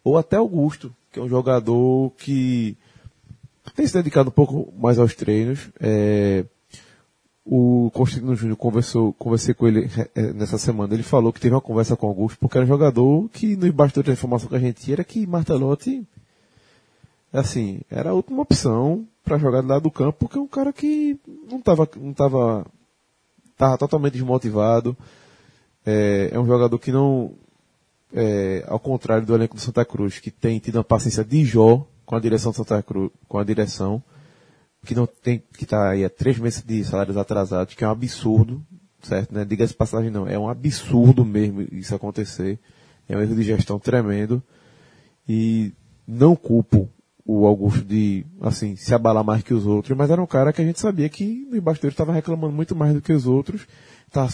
Ou 0.03 0.17
até 0.17 0.35
Augusto, 0.35 0.93
que 1.11 1.19
é 1.19 1.21
um 1.21 1.29
jogador 1.29 2.11
que 2.17 2.77
tem 3.75 3.87
se 3.87 3.93
dedicado 3.93 4.29
um 4.29 4.33
pouco 4.33 4.73
mais 4.77 4.99
aos 4.99 5.15
treinos. 5.15 5.69
É, 5.79 6.45
o 7.45 7.91
Constantino 7.93 8.35
Júnior 8.35 8.57
conversou, 8.57 9.13
conversei 9.13 9.53
com 9.53 9.67
ele 9.67 9.87
é, 10.15 10.33
nessa 10.33 10.57
semana. 10.57 10.93
Ele 10.93 11.03
falou 11.03 11.31
que 11.31 11.39
teve 11.39 11.53
uma 11.53 11.61
conversa 11.61 11.95
com 11.95 12.07
o 12.07 12.09
Augusto, 12.09 12.39
porque 12.39 12.57
era 12.57 12.65
um 12.65 12.67
jogador 12.67 13.29
que 13.29 13.55
nos 13.55 13.69
bastidores 13.69 14.07
da 14.07 14.13
informação 14.13 14.49
que 14.49 14.55
a 14.55 14.59
gente 14.59 14.81
tinha 14.81 14.95
era 14.95 15.03
que 15.03 15.27
Martelotti, 15.27 16.03
assim, 17.31 17.81
era 17.89 18.09
a 18.09 18.13
última 18.13 18.41
opção 18.41 19.07
para 19.23 19.37
jogar 19.37 19.61
do 19.61 19.67
lado 19.67 19.83
do 19.83 19.91
campo, 19.91 20.17
porque 20.19 20.39
é 20.39 20.41
um 20.41 20.47
cara 20.47 20.73
que 20.73 21.19
não 21.49 21.59
estava 21.59 21.87
não 21.97 22.13
tava, 22.13 22.65
tava 23.55 23.77
totalmente 23.77 24.13
desmotivado. 24.13 24.97
É, 25.85 26.31
é 26.33 26.39
um 26.39 26.47
jogador 26.47 26.79
que 26.79 26.91
não, 26.91 27.33
é, 28.11 28.65
ao 28.67 28.79
contrário 28.79 29.25
do 29.25 29.35
elenco 29.35 29.55
do 29.55 29.61
Santa 29.61 29.85
Cruz, 29.85 30.17
que 30.17 30.31
tem 30.31 30.57
tido 30.57 30.77
uma 30.77 30.83
paciência 30.83 31.23
de 31.23 31.45
Jó 31.45 31.85
com 32.07 32.15
a 32.15 32.19
direção 32.19 32.51
do 32.51 32.55
Santa 32.55 32.81
Cruz, 32.81 33.11
com 33.27 33.37
a 33.37 33.43
direção, 33.43 34.01
que 34.85 34.95
não 34.95 35.05
tem, 35.05 35.43
que 35.57 35.63
está 35.63 35.89
aí 35.89 36.05
há 36.05 36.09
três 36.09 36.37
meses 36.37 36.63
de 36.63 36.83
salários 36.83 37.17
atrasados, 37.17 37.73
que 37.73 37.83
é 37.83 37.87
um 37.87 37.91
absurdo, 37.91 38.63
certo? 39.01 39.33
Né? 39.33 39.43
Diga-se 39.43 39.73
passagem 39.73 40.09
não, 40.09 40.27
é 40.27 40.37
um 40.37 40.49
absurdo 40.49 41.25
mesmo 41.25 41.61
isso 41.71 41.93
acontecer. 41.93 42.59
É 43.07 43.15
um 43.17 43.21
erro 43.21 43.35
de 43.35 43.43
gestão 43.43 43.79
tremendo. 43.79 44.41
E 45.27 45.73
não 46.07 46.35
culpo 46.35 46.89
o 47.25 47.47
Augusto 47.47 47.83
de, 47.83 48.25
assim, 48.39 48.75
se 48.75 48.93
abalar 48.93 49.23
mais 49.23 49.41
que 49.41 49.53
os 49.53 49.65
outros, 49.65 49.97
mas 49.97 50.11
era 50.11 50.21
um 50.21 50.27
cara 50.27 50.53
que 50.53 50.61
a 50.61 50.65
gente 50.65 50.79
sabia 50.79 51.09
que 51.09 51.47
no 51.49 51.57
embaixo 51.57 51.81
dele 51.81 51.93
estava 51.93 52.13
reclamando 52.13 52.53
muito 52.53 52.75
mais 52.75 52.93
do 52.93 53.01
que 53.01 53.11
os 53.11 53.25
outros, 53.25 53.67
tá, 54.11 54.27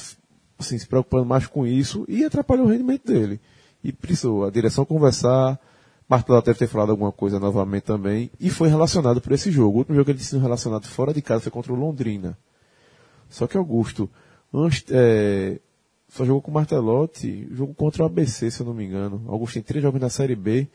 assim, 0.59 0.77
se 0.77 0.85
preocupando 0.85 1.25
mais 1.25 1.47
com 1.47 1.65
isso 1.65 2.05
e 2.09 2.25
atrapalhou 2.25 2.65
o 2.65 2.69
rendimento 2.69 3.05
dele. 3.07 3.39
E 3.81 3.93
precisou 3.93 4.45
a 4.45 4.51
direção 4.51 4.83
conversar, 4.83 5.57
Martelo 6.11 6.41
deve 6.41 6.59
ter 6.59 6.67
falado 6.67 6.89
alguma 6.89 7.09
coisa 7.09 7.39
novamente 7.39 7.83
também, 7.83 8.29
e 8.37 8.49
foi 8.49 8.67
relacionado 8.67 9.21
por 9.21 9.31
esse 9.31 9.49
jogo. 9.49 9.77
O 9.77 9.79
último 9.79 9.95
jogo 9.95 10.05
que 10.05 10.11
ele 10.11 10.19
tinha 10.19 10.41
relacionado 10.41 10.85
fora 10.85 11.13
de 11.13 11.21
casa 11.21 11.43
foi 11.43 11.51
contra 11.53 11.71
o 11.71 11.75
Londrina. 11.75 12.37
Só 13.29 13.47
que 13.47 13.55
Augusto, 13.55 14.09
é, 14.89 15.57
só 16.09 16.25
jogou 16.25 16.41
com 16.41 16.51
o 16.51 16.53
Martelotti, 16.53 17.47
jogo 17.53 17.73
contra 17.73 18.03
o 18.03 18.05
ABC, 18.05 18.51
se 18.51 18.59
eu 18.59 18.65
não 18.65 18.73
me 18.73 18.83
engano. 18.83 19.23
Augusto 19.29 19.53
tem 19.53 19.63
três 19.63 19.81
jogos 19.81 20.01
na 20.01 20.09
Série 20.09 20.35
B 20.35 20.67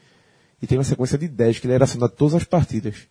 e 0.63 0.67
tem 0.67 0.79
uma 0.79 0.85
sequência 0.85 1.19
de 1.19 1.29
dez 1.29 1.59
que 1.59 1.67
ele 1.67 1.75
era 1.75 1.85
acionado 1.85 2.15
todas 2.17 2.35
as 2.35 2.45
partidas. 2.45 3.07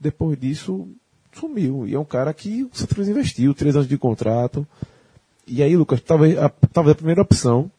Depois 0.00 0.40
disso, 0.40 0.88
sumiu. 1.34 1.86
E 1.86 1.94
é 1.94 1.98
um 1.98 2.04
cara 2.04 2.32
que 2.32 2.62
o 2.62 2.86
Cruz 2.88 3.08
investiu, 3.08 3.52
três 3.52 3.76
anos 3.76 3.86
de 3.86 3.98
contrato. 3.98 4.66
E 5.46 5.62
aí, 5.62 5.76
Lucas, 5.76 6.00
talvez 6.00 6.38
a, 6.38 6.48
talvez 6.48 6.92
a 6.92 6.96
primeira 6.96 7.20
opção, 7.20 7.70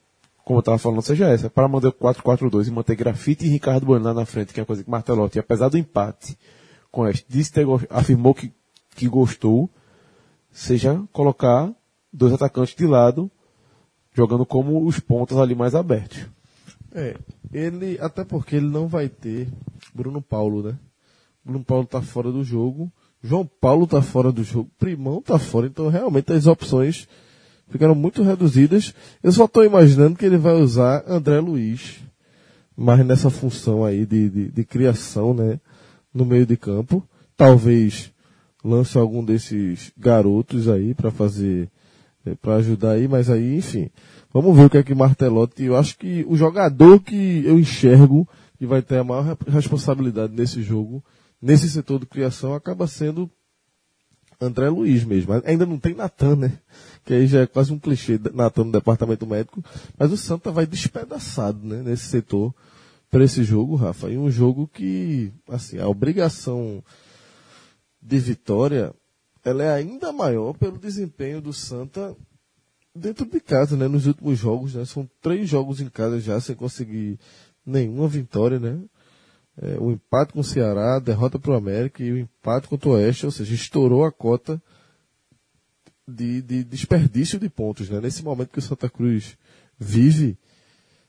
como 0.43 0.57
eu 0.57 0.61
estava 0.61 0.77
falando, 0.77 1.01
seja 1.01 1.27
essa, 1.29 1.49
para 1.49 1.67
manter 1.67 1.87
o 1.87 1.93
4-4-2 1.93 2.67
e 2.67 2.71
manter 2.71 2.95
Grafite 2.95 3.45
e 3.45 3.49
Ricardo 3.49 3.85
Bueno 3.85 4.05
lá 4.05 4.13
na 4.13 4.25
frente, 4.25 4.53
que 4.53 4.59
é 4.59 4.63
uma 4.63 4.67
coisa 4.67 4.83
que 4.83 4.89
Martelotti, 4.89 5.39
apesar 5.39 5.69
do 5.69 5.77
empate 5.77 6.37
com 6.91 7.07
este, 7.07 7.25
disse 7.27 7.51
ter, 7.51 7.65
afirmou 7.89 8.35
que, 8.35 8.51
que 8.95 9.07
gostou, 9.07 9.69
seja 10.51 11.01
colocar 11.11 11.73
dois 12.11 12.33
atacantes 12.33 12.75
de 12.75 12.85
lado, 12.85 13.31
jogando 14.13 14.45
como 14.45 14.85
os 14.85 14.99
pontos 14.99 15.37
ali 15.37 15.55
mais 15.55 15.73
abertos. 15.73 16.27
É, 16.93 17.17
ele, 17.51 17.97
até 17.99 18.23
porque 18.23 18.57
ele 18.57 18.67
não 18.67 18.87
vai 18.87 19.09
ter 19.09 19.47
Bruno 19.93 20.21
Paulo, 20.21 20.61
né? 20.61 20.77
Bruno 21.43 21.63
Paulo 21.65 21.85
tá 21.85 22.01
fora 22.01 22.31
do 22.31 22.43
jogo, 22.43 22.91
João 23.21 23.45
Paulo 23.45 23.87
tá 23.87 24.01
fora 24.01 24.31
do 24.31 24.43
jogo, 24.43 24.69
Primão 24.77 25.21
tá 25.21 25.39
fora, 25.39 25.65
então 25.65 25.87
realmente 25.87 26.31
as 26.31 26.45
opções 26.45 27.07
ficaram 27.69 27.95
muito 27.95 28.23
reduzidas. 28.23 28.93
Eu 29.21 29.31
só 29.31 29.45
estou 29.45 29.63
imaginando 29.65 30.15
que 30.15 30.25
ele 30.25 30.37
vai 30.37 30.53
usar 30.53 31.03
André 31.07 31.39
Luiz, 31.39 31.99
mas 32.75 33.05
nessa 33.05 33.29
função 33.29 33.83
aí 33.83 34.05
de, 34.05 34.29
de, 34.29 34.51
de 34.51 34.63
criação, 34.63 35.33
né? 35.33 35.59
No 36.13 36.25
meio 36.25 36.45
de 36.45 36.57
campo. 36.57 37.07
Talvez 37.35 38.11
lance 38.63 38.97
algum 38.97 39.23
desses 39.23 39.91
garotos 39.97 40.69
aí 40.69 40.93
para 40.93 41.11
fazer, 41.11 41.69
é, 42.25 42.33
para 42.35 42.55
ajudar 42.55 42.91
aí, 42.91 43.07
mas 43.07 43.29
aí, 43.29 43.57
enfim. 43.57 43.89
Vamos 44.33 44.55
ver 44.55 44.65
o 44.65 44.69
que 44.69 44.77
é 44.77 44.83
que 44.83 44.95
Martelotti, 44.95 45.63
eu 45.63 45.75
acho 45.75 45.97
que 45.97 46.25
o 46.27 46.35
jogador 46.35 46.99
que 46.99 47.43
eu 47.45 47.59
enxergo 47.59 48.27
que 48.57 48.65
vai 48.65 48.81
ter 48.81 48.97
a 48.97 49.03
maior 49.03 49.37
responsabilidade 49.47 50.33
nesse 50.33 50.63
jogo, 50.63 51.03
nesse 51.41 51.69
setor 51.69 51.99
de 51.99 52.05
criação, 52.05 52.53
acaba 52.55 52.87
sendo 52.87 53.29
André 54.43 54.69
Luiz 54.69 55.03
mesmo. 55.03 55.33
Ainda 55.45 55.65
não 55.65 55.77
tem 55.77 55.93
Natan, 55.93 56.35
né? 56.35 56.59
Que 57.05 57.13
aí 57.13 57.27
já 57.27 57.41
é 57.41 57.47
quase 57.47 57.73
um 57.73 57.79
clichê, 57.79 58.19
Natan 58.33 58.65
no 58.65 58.71
departamento 58.71 59.25
médico. 59.25 59.63
Mas 59.97 60.11
o 60.11 60.17
Santa 60.17 60.51
vai 60.51 60.65
despedaçado, 60.65 61.65
né? 61.65 61.81
Nesse 61.81 62.05
setor 62.05 62.53
para 63.09 63.23
esse 63.23 63.43
jogo, 63.43 63.75
Rafa. 63.75 64.09
E 64.09 64.17
um 64.17 64.31
jogo 64.31 64.67
que, 64.67 65.31
assim, 65.47 65.77
a 65.77 65.87
obrigação 65.87 66.83
de 68.01 68.19
vitória, 68.19 68.93
ela 69.43 69.63
é 69.63 69.73
ainda 69.73 70.11
maior 70.11 70.53
pelo 70.53 70.77
desempenho 70.77 71.41
do 71.41 71.53
Santa 71.53 72.15
dentro 72.95 73.25
de 73.25 73.39
casa, 73.39 73.77
né? 73.77 73.87
Nos 73.87 74.07
últimos 74.07 74.37
jogos, 74.37 74.75
né? 74.75 74.85
São 74.85 75.09
três 75.21 75.49
jogos 75.49 75.79
em 75.79 75.89
casa 75.89 76.19
já 76.19 76.39
sem 76.39 76.55
conseguir 76.55 77.19
nenhuma 77.65 78.07
vitória, 78.07 78.59
né? 78.59 78.79
É, 79.61 79.77
o 79.79 79.91
empate 79.91 80.33
com 80.33 80.39
o 80.39 80.43
Ceará, 80.43 80.95
a 80.95 80.99
derrota 80.99 81.37
para 81.37 81.51
o 81.51 81.55
América 81.55 82.03
e 82.03 82.11
o 82.11 82.17
empate 82.17 82.67
contra 82.67 82.89
o 82.89 82.91
Oeste, 82.93 83.25
ou 83.25 83.31
seja, 83.31 83.53
estourou 83.53 84.03
a 84.03 84.11
cota 84.11 84.61
de, 86.07 86.41
de 86.41 86.63
desperdício 86.63 87.39
de 87.39 87.49
pontos, 87.49 87.89
né? 87.89 88.01
Nesse 88.01 88.23
momento 88.23 88.49
que 88.49 88.59
o 88.59 88.61
Santa 88.61 88.89
Cruz 88.89 89.37
vive, 89.79 90.37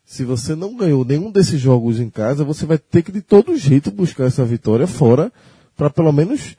se 0.05 0.25
você 0.25 0.55
não 0.55 0.77
ganhou 0.77 1.05
nenhum 1.05 1.31
desses 1.31 1.61
jogos 1.61 1.99
em 1.99 2.11
casa, 2.11 2.45
você 2.45 2.67
vai 2.67 2.79
ter 2.79 3.03
que 3.03 3.11
de 3.11 3.23
todo 3.23 3.57
jeito 3.57 3.91
buscar 3.91 4.25
essa 4.25 4.45
vitória 4.45 4.87
fora 4.87 5.33
para 5.77 5.91
pelo 5.91 6.13
menos 6.13 6.57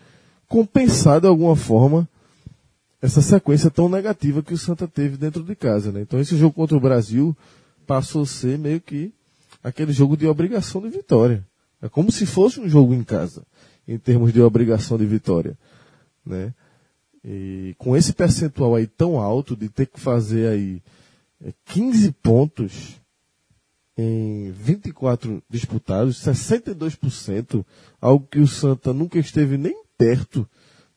compensar 0.48 1.22
de 1.22 1.28
alguma 1.28 1.56
forma 1.56 2.08
essa 3.02 3.22
sequência 3.22 3.70
tão 3.70 3.88
negativa 3.88 4.42
que 4.42 4.54
o 4.54 4.58
Santa 4.58 4.88
teve 4.88 5.16
dentro 5.18 5.44
de 5.44 5.56
casa, 5.56 5.92
né? 5.92 6.02
Então 6.02 6.20
esse 6.20 6.36
jogo 6.36 6.56
contra 6.56 6.76
o 6.76 6.82
Brasil 6.82 7.38
passou 7.86 8.24
a 8.24 8.26
ser 8.26 8.58
meio 8.58 8.82
que 8.82 9.14
aquele 9.64 9.94
jogo 9.94 10.18
de 10.18 10.26
obrigação 10.28 10.82
de 10.82 10.90
vitória. 10.90 11.46
É 11.86 11.90
como 11.90 12.12
se 12.12 12.26
fosse 12.26 12.60
um 12.60 12.68
jogo 12.68 12.96
em 12.96 13.04
casa, 13.04 13.46
em 13.88 14.00
termos 14.00 14.34
de 14.34 14.42
obrigação 14.42 14.98
de 14.98 15.06
vitória, 15.06 15.56
né? 16.26 16.52
E 17.24 17.76
com 17.78 17.96
esse 17.96 18.12
percentual 18.12 18.74
aí 18.74 18.88
tão 18.88 19.20
alto 19.20 19.56
de 19.56 19.70
ter 19.70 19.86
que 19.86 20.00
fazer 20.00 20.48
aí 20.48 20.82
15 21.66 22.08
é, 22.08 22.12
pontos 22.24 23.00
em 23.96 24.50
24 24.52 25.44
disputados, 25.48 26.24
62%, 26.24 27.64
algo 28.02 28.28
que 28.32 28.40
o 28.40 28.48
Santa 28.48 28.92
nunca 28.92 29.20
esteve 29.20 29.56
nem 29.56 29.84
perto 29.96 30.50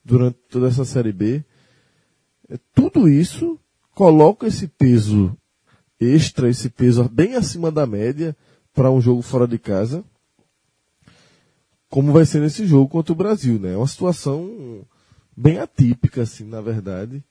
durante 0.02 0.38
toda 0.48 0.68
essa 0.68 0.86
Série 0.86 1.12
B. 1.12 1.44
É, 2.48 2.58
tudo 2.74 3.10
isso 3.10 3.60
coloca 3.94 4.46
esse 4.46 4.66
peso 4.66 5.36
extra, 6.00 6.48
esse 6.48 6.70
peso 6.70 7.06
bem 7.10 7.34
acima 7.34 7.70
da 7.70 7.86
média 7.86 8.34
para 8.72 8.90
um 8.90 9.02
jogo 9.02 9.20
fora 9.20 9.46
de 9.46 9.58
casa, 9.58 10.02
como 11.90 12.12
vai 12.12 12.24
ser 12.24 12.40
nesse 12.40 12.66
jogo 12.66 12.88
contra 12.88 13.12
o 13.12 13.16
Brasil, 13.16 13.58
né? 13.58 13.72
É 13.72 13.76
uma 13.76 13.86
situação 13.86 14.82
bem 15.36 15.58
atípica, 15.58 16.22
assim, 16.22 16.44
na 16.44 16.60
verdade. 16.60 17.22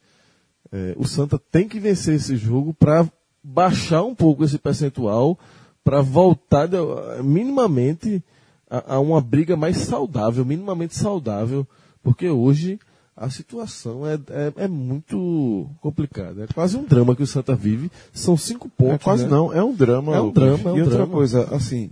É, 0.71 0.95
o 0.97 1.05
Santa 1.05 1.39
tem 1.51 1.67
que 1.67 1.79
vencer 1.79 2.15
esse 2.15 2.35
jogo 2.35 2.73
para 2.73 3.07
baixar 3.43 4.03
um 4.03 4.15
pouco 4.15 4.43
esse 4.43 4.57
percentual, 4.57 5.37
para 5.83 6.01
voltar 6.01 6.67
de, 6.67 6.77
minimamente 7.23 8.23
a, 8.69 8.95
a, 8.95 8.99
uma 8.99 9.21
briga 9.21 9.55
mais 9.55 9.77
saudável, 9.77 10.43
minimamente 10.43 10.95
saudável, 10.95 11.65
porque 12.03 12.27
hoje 12.27 12.79
a 13.15 13.29
situação 13.29 14.05
é, 14.05 14.15
é, 14.29 14.53
é, 14.65 14.67
muito 14.67 15.67
complicada. 15.81 16.43
É 16.43 16.47
quase 16.53 16.77
um 16.77 16.83
drama 16.83 17.15
que 17.15 17.23
o 17.23 17.27
Santa 17.27 17.55
vive. 17.55 17.89
São 18.13 18.37
cinco 18.37 18.69
pontos. 18.69 18.95
É 18.95 18.97
quase 18.99 19.23
né? 19.23 19.29
não, 19.29 19.51
é 19.51 19.63
um 19.63 19.73
drama. 19.73 20.15
É 20.15 20.21
um 20.21 20.31
drama, 20.31 20.69
é 20.69 20.73
um 20.73 20.77
e 20.77 20.81
outra 20.81 20.97
drama. 20.97 21.13
coisa, 21.13 21.55
assim, 21.55 21.89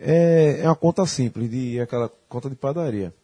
é, 0.00 0.60
é 0.62 0.66
uma 0.66 0.74
conta 0.74 1.04
simples, 1.04 1.50
de 1.50 1.78
aquela 1.78 2.10
conta 2.28 2.48
de 2.48 2.56
padaria. 2.56 3.14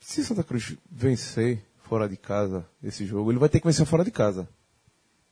Se 0.00 0.24
Santa 0.24 0.42
Cruz 0.42 0.74
vencer 0.90 1.62
fora 1.82 2.08
de 2.08 2.16
casa 2.16 2.66
esse 2.82 3.04
jogo, 3.04 3.30
ele 3.30 3.38
vai 3.38 3.48
ter 3.48 3.60
que 3.60 3.66
vencer 3.66 3.84
fora 3.84 4.04
de 4.04 4.10
casa. 4.10 4.48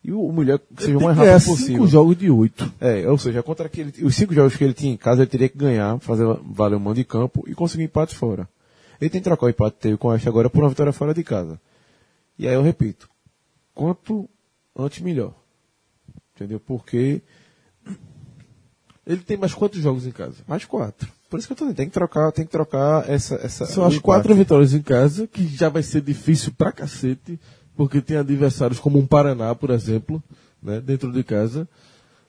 E 0.05 0.12
o, 0.12 0.21
o 0.21 0.33
melhor 0.33 0.59
que 0.59 0.83
seja 0.83 0.99
o 0.99 1.02
mais 1.02 1.16
rápido 1.16 1.40
cinco 1.40 1.57
possível. 1.57 1.87
jogos 1.87 2.16
de 2.16 2.31
oito. 2.31 2.73
É, 2.81 3.09
ou 3.09 3.19
seja, 3.19 3.43
contra 3.43 3.66
aquele, 3.66 4.05
os 4.05 4.14
cinco 4.14 4.35
jogos 4.35 4.57
que 4.57 4.62
ele 4.62 4.75
tinha 4.75 4.93
em 4.93 4.97
casa, 4.97 5.23
ele 5.23 5.31
teria 5.31 5.49
que 5.49 5.57
ganhar, 5.57 5.99
fazer 6.00 6.25
valer 6.45 6.76
o 6.76 6.81
mando 6.81 6.97
de 6.97 7.05
campo 7.05 7.45
e 7.49 7.55
conseguir 7.55 7.85
empate 7.85 8.14
fora. 8.14 8.49
Ele 9.00 9.11
tem 9.11 9.21
que 9.21 9.25
trocar 9.25 9.47
o 9.47 9.49
empate 9.49 9.76
teve 9.78 9.97
com 9.97 10.09
Oeste 10.09 10.28
agora 10.28 10.50
por 10.50 10.62
uma 10.62 10.69
vitória 10.69 10.93
fora 10.93 11.14
de 11.14 11.25
casa. 11.25 11.61
E 12.38 12.47
aí 12.47 12.55
eu 12.55 12.62
repito, 12.62 13.09
quanto 13.75 14.28
antes 14.76 15.00
melhor. 15.00 15.35
Entendeu? 16.35 16.61
Porque 16.61 17.23
Ele 19.06 19.20
tem 19.20 19.36
mais 19.36 19.54
quantos 19.54 19.80
jogos 19.80 20.06
em 20.06 20.10
casa? 20.10 20.34
mais 20.48 20.64
quatro. 20.64 21.08
Por 21.30 21.38
isso 21.38 21.46
que 21.46 21.52
eu 21.52 21.56
tô 21.56 21.64
dizendo, 21.64 21.76
tem 21.76 21.86
que 21.86 21.92
trocar, 21.92 22.32
tem 22.32 22.44
que 22.44 22.50
trocar 22.50 23.08
essa, 23.08 23.36
essa 23.36 23.66
São 23.66 23.84
as 23.84 23.98
quatro 23.98 24.34
vitórias 24.34 24.75
em 24.75 24.82
casa, 24.82 25.26
que 25.26 25.46
já 25.46 25.68
vai 25.68 25.82
ser 25.82 26.00
difícil 26.00 26.52
pra 26.56 26.72
cacete, 26.72 27.38
porque 27.76 28.00
tem 28.00 28.16
adversários 28.16 28.80
como 28.80 28.98
um 28.98 29.06
Paraná, 29.06 29.54
por 29.54 29.70
exemplo, 29.70 30.22
né, 30.62 30.80
dentro 30.80 31.12
de 31.12 31.22
casa. 31.22 31.68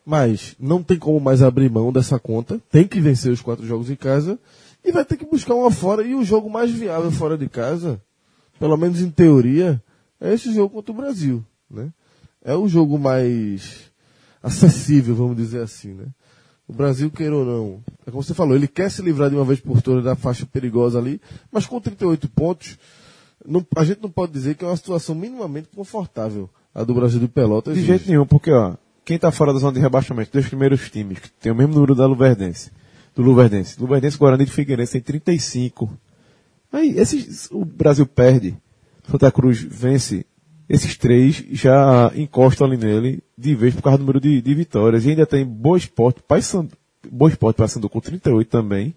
Mas 0.05 0.55
não 0.59 0.81
tem 0.81 0.97
como 0.97 1.19
mais 1.19 1.41
abrir 1.41 1.69
mão 1.69 1.91
dessa 1.91 2.19
conta, 2.19 2.61
tem 2.71 2.87
que 2.87 3.01
vencer 3.01 3.31
os 3.31 3.41
quatro 3.41 3.65
jogos 3.65 3.89
em 3.89 3.95
casa, 3.95 4.39
e 4.83 4.91
vai 4.91 5.03
ter 5.03 5.17
que 5.17 5.25
buscar 5.25 5.53
uma 5.53 5.71
fora, 5.71 6.03
e 6.03 6.15
o 6.15 6.23
jogo 6.23 6.49
mais 6.49 6.71
viável 6.71 7.11
fora 7.11 7.37
de 7.37 7.49
casa, 7.49 8.01
pelo 8.59 8.77
menos 8.77 9.01
em 9.01 9.09
teoria, 9.09 9.81
é 10.19 10.33
esse 10.33 10.53
jogo 10.53 10.75
contra 10.75 10.91
o 10.91 10.95
Brasil, 10.95 11.43
né? 11.69 11.89
É 12.43 12.55
o 12.55 12.67
jogo 12.67 12.97
mais 12.97 13.91
acessível, 14.41 15.15
vamos 15.15 15.35
dizer 15.35 15.61
assim, 15.61 15.93
né? 15.93 16.05
O 16.67 16.73
Brasil, 16.73 17.09
queira 17.09 17.35
ou 17.35 17.45
não, 17.45 17.79
é 18.05 18.11
como 18.11 18.21
você 18.21 18.33
falou, 18.33 18.55
ele 18.55 18.67
quer 18.67 18.91
se 18.91 19.01
livrar 19.01 19.29
de 19.29 19.35
uma 19.35 19.45
vez 19.45 19.59
por 19.61 19.81
todas 19.81 20.03
da 20.03 20.15
faixa 20.15 20.45
perigosa 20.45 20.99
ali, 20.99 21.21
mas 21.51 21.65
com 21.65 21.79
38 21.79 22.27
pontos, 22.29 22.77
não- 23.45 23.65
a 23.75 23.85
gente 23.85 24.01
não 24.01 24.09
pode 24.09 24.33
dizer 24.33 24.55
que 24.55 24.65
é 24.65 24.67
uma 24.67 24.75
situação 24.75 25.15
minimamente 25.15 25.69
confortável 25.73 26.49
a 26.75 26.83
do 26.83 26.93
Brasil 26.93 27.19
de 27.19 27.27
Pelotas. 27.29 27.75
De 27.75 27.83
jeito 27.85 28.07
nenhum, 28.09 28.25
porque 28.25 28.51
ó, 28.51 28.75
quem 29.05 29.17
tá 29.17 29.31
fora 29.31 29.53
da 29.53 29.59
zona 29.59 29.73
de 29.73 29.79
rebaixamento, 29.79 30.31
dos 30.37 30.47
primeiros 30.47 30.89
times, 30.89 31.19
que 31.19 31.29
tem 31.31 31.51
o 31.51 31.55
mesmo 31.55 31.73
número 31.73 31.95
da 31.95 32.05
Luverdense, 32.05 32.69
do 33.15 33.21
Luverdense. 33.21 33.79
Luverdense, 33.79 34.17
Guarani 34.17 34.43
de 34.43 34.51
Figueirense 34.51 34.91
tem 34.93 35.01
35. 35.01 35.89
Aí, 36.71 36.97
esses, 36.99 37.47
o 37.49 37.63
Brasil 37.63 38.05
perde, 38.05 38.57
Santa 39.09 39.31
Cruz 39.31 39.61
vence, 39.61 40.25
esses 40.69 40.97
três 40.97 41.43
já 41.51 42.11
encostam 42.15 42.67
ali 42.67 42.77
nele 42.77 43.23
de 43.37 43.55
vez 43.55 43.73
por 43.73 43.81
causa 43.83 43.97
do 43.97 44.01
número 44.01 44.19
de, 44.19 44.41
de 44.41 44.53
vitórias. 44.53 45.05
E 45.05 45.09
ainda 45.11 45.25
tem 45.25 45.45
Boa 45.45 45.77
Esporte, 45.77 46.21
Paysandu, 46.21 46.75
Boa 47.09 47.29
Esporte 47.29 47.57
Paysandu 47.57 47.89
com 47.89 47.99
38 48.01 48.49
também, 48.49 48.93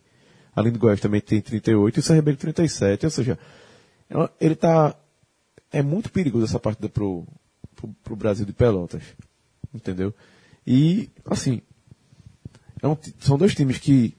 além 0.54 0.72
do 0.72 0.78
Goiás 0.78 1.00
também 1.00 1.20
tem 1.20 1.40
38 1.40 1.96
e 1.96 2.00
o 2.00 2.02
CRB 2.02 2.36
37, 2.36 3.04
ou 3.06 3.10
seja, 3.10 3.38
ela- 4.08 4.30
ele 4.40 4.56
tá, 4.56 4.96
é 5.72 5.82
muito 5.82 6.10
perigoso 6.10 6.44
essa 6.44 6.58
partida 6.58 6.88
pro, 6.88 7.24
pro, 7.76 7.88
pro 8.02 8.16
Brasil 8.16 8.44
de 8.44 8.52
Pelotas, 8.52 9.02
entendeu? 9.72 10.12
E, 10.66 11.08
assim, 11.26 11.60
é 12.82 12.88
um 12.88 12.96
são 13.20 13.38
dois 13.38 13.54
times 13.54 13.78
que 13.78 14.14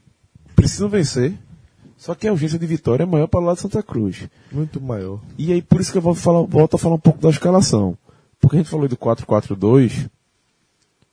precisam 0.56 0.88
vencer, 0.88 1.34
só 2.02 2.16
que 2.16 2.28
a 2.28 2.32
urgência 2.32 2.58
de 2.58 2.66
vitória 2.66 3.04
é 3.04 3.06
maior 3.06 3.28
para 3.28 3.40
o 3.40 3.44
lado 3.44 3.58
de 3.58 3.62
Santa 3.62 3.84
Cruz. 3.84 4.28
Muito 4.52 4.82
maior. 4.82 5.20
E 5.38 5.54
aí, 5.54 5.62
por 5.62 5.80
isso 5.80 5.92
que 5.92 6.00
eu 6.00 6.02
vou 6.02 6.16
falar, 6.16 6.42
volto 6.48 6.76
a 6.76 6.80
falar 6.80 6.96
um 6.96 7.00
pouco 7.00 7.22
da 7.22 7.30
escalação. 7.30 7.96
Porque 8.40 8.56
a 8.56 8.60
gente 8.60 8.72
falou 8.72 8.88
do 8.88 8.98
4-4-2, 8.98 10.10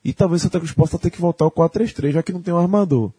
e 0.02 0.14
talvez 0.14 0.40
o 0.40 0.44
Santa 0.44 0.58
Cruz 0.58 0.72
possa 0.72 0.98
ter 0.98 1.10
que 1.10 1.20
voltar 1.20 1.44
ao 1.44 1.50
4-3-3, 1.50 2.12
já 2.12 2.22
que 2.22 2.32
não 2.32 2.40
tem 2.40 2.54
um 2.54 2.58
armador. 2.58 3.12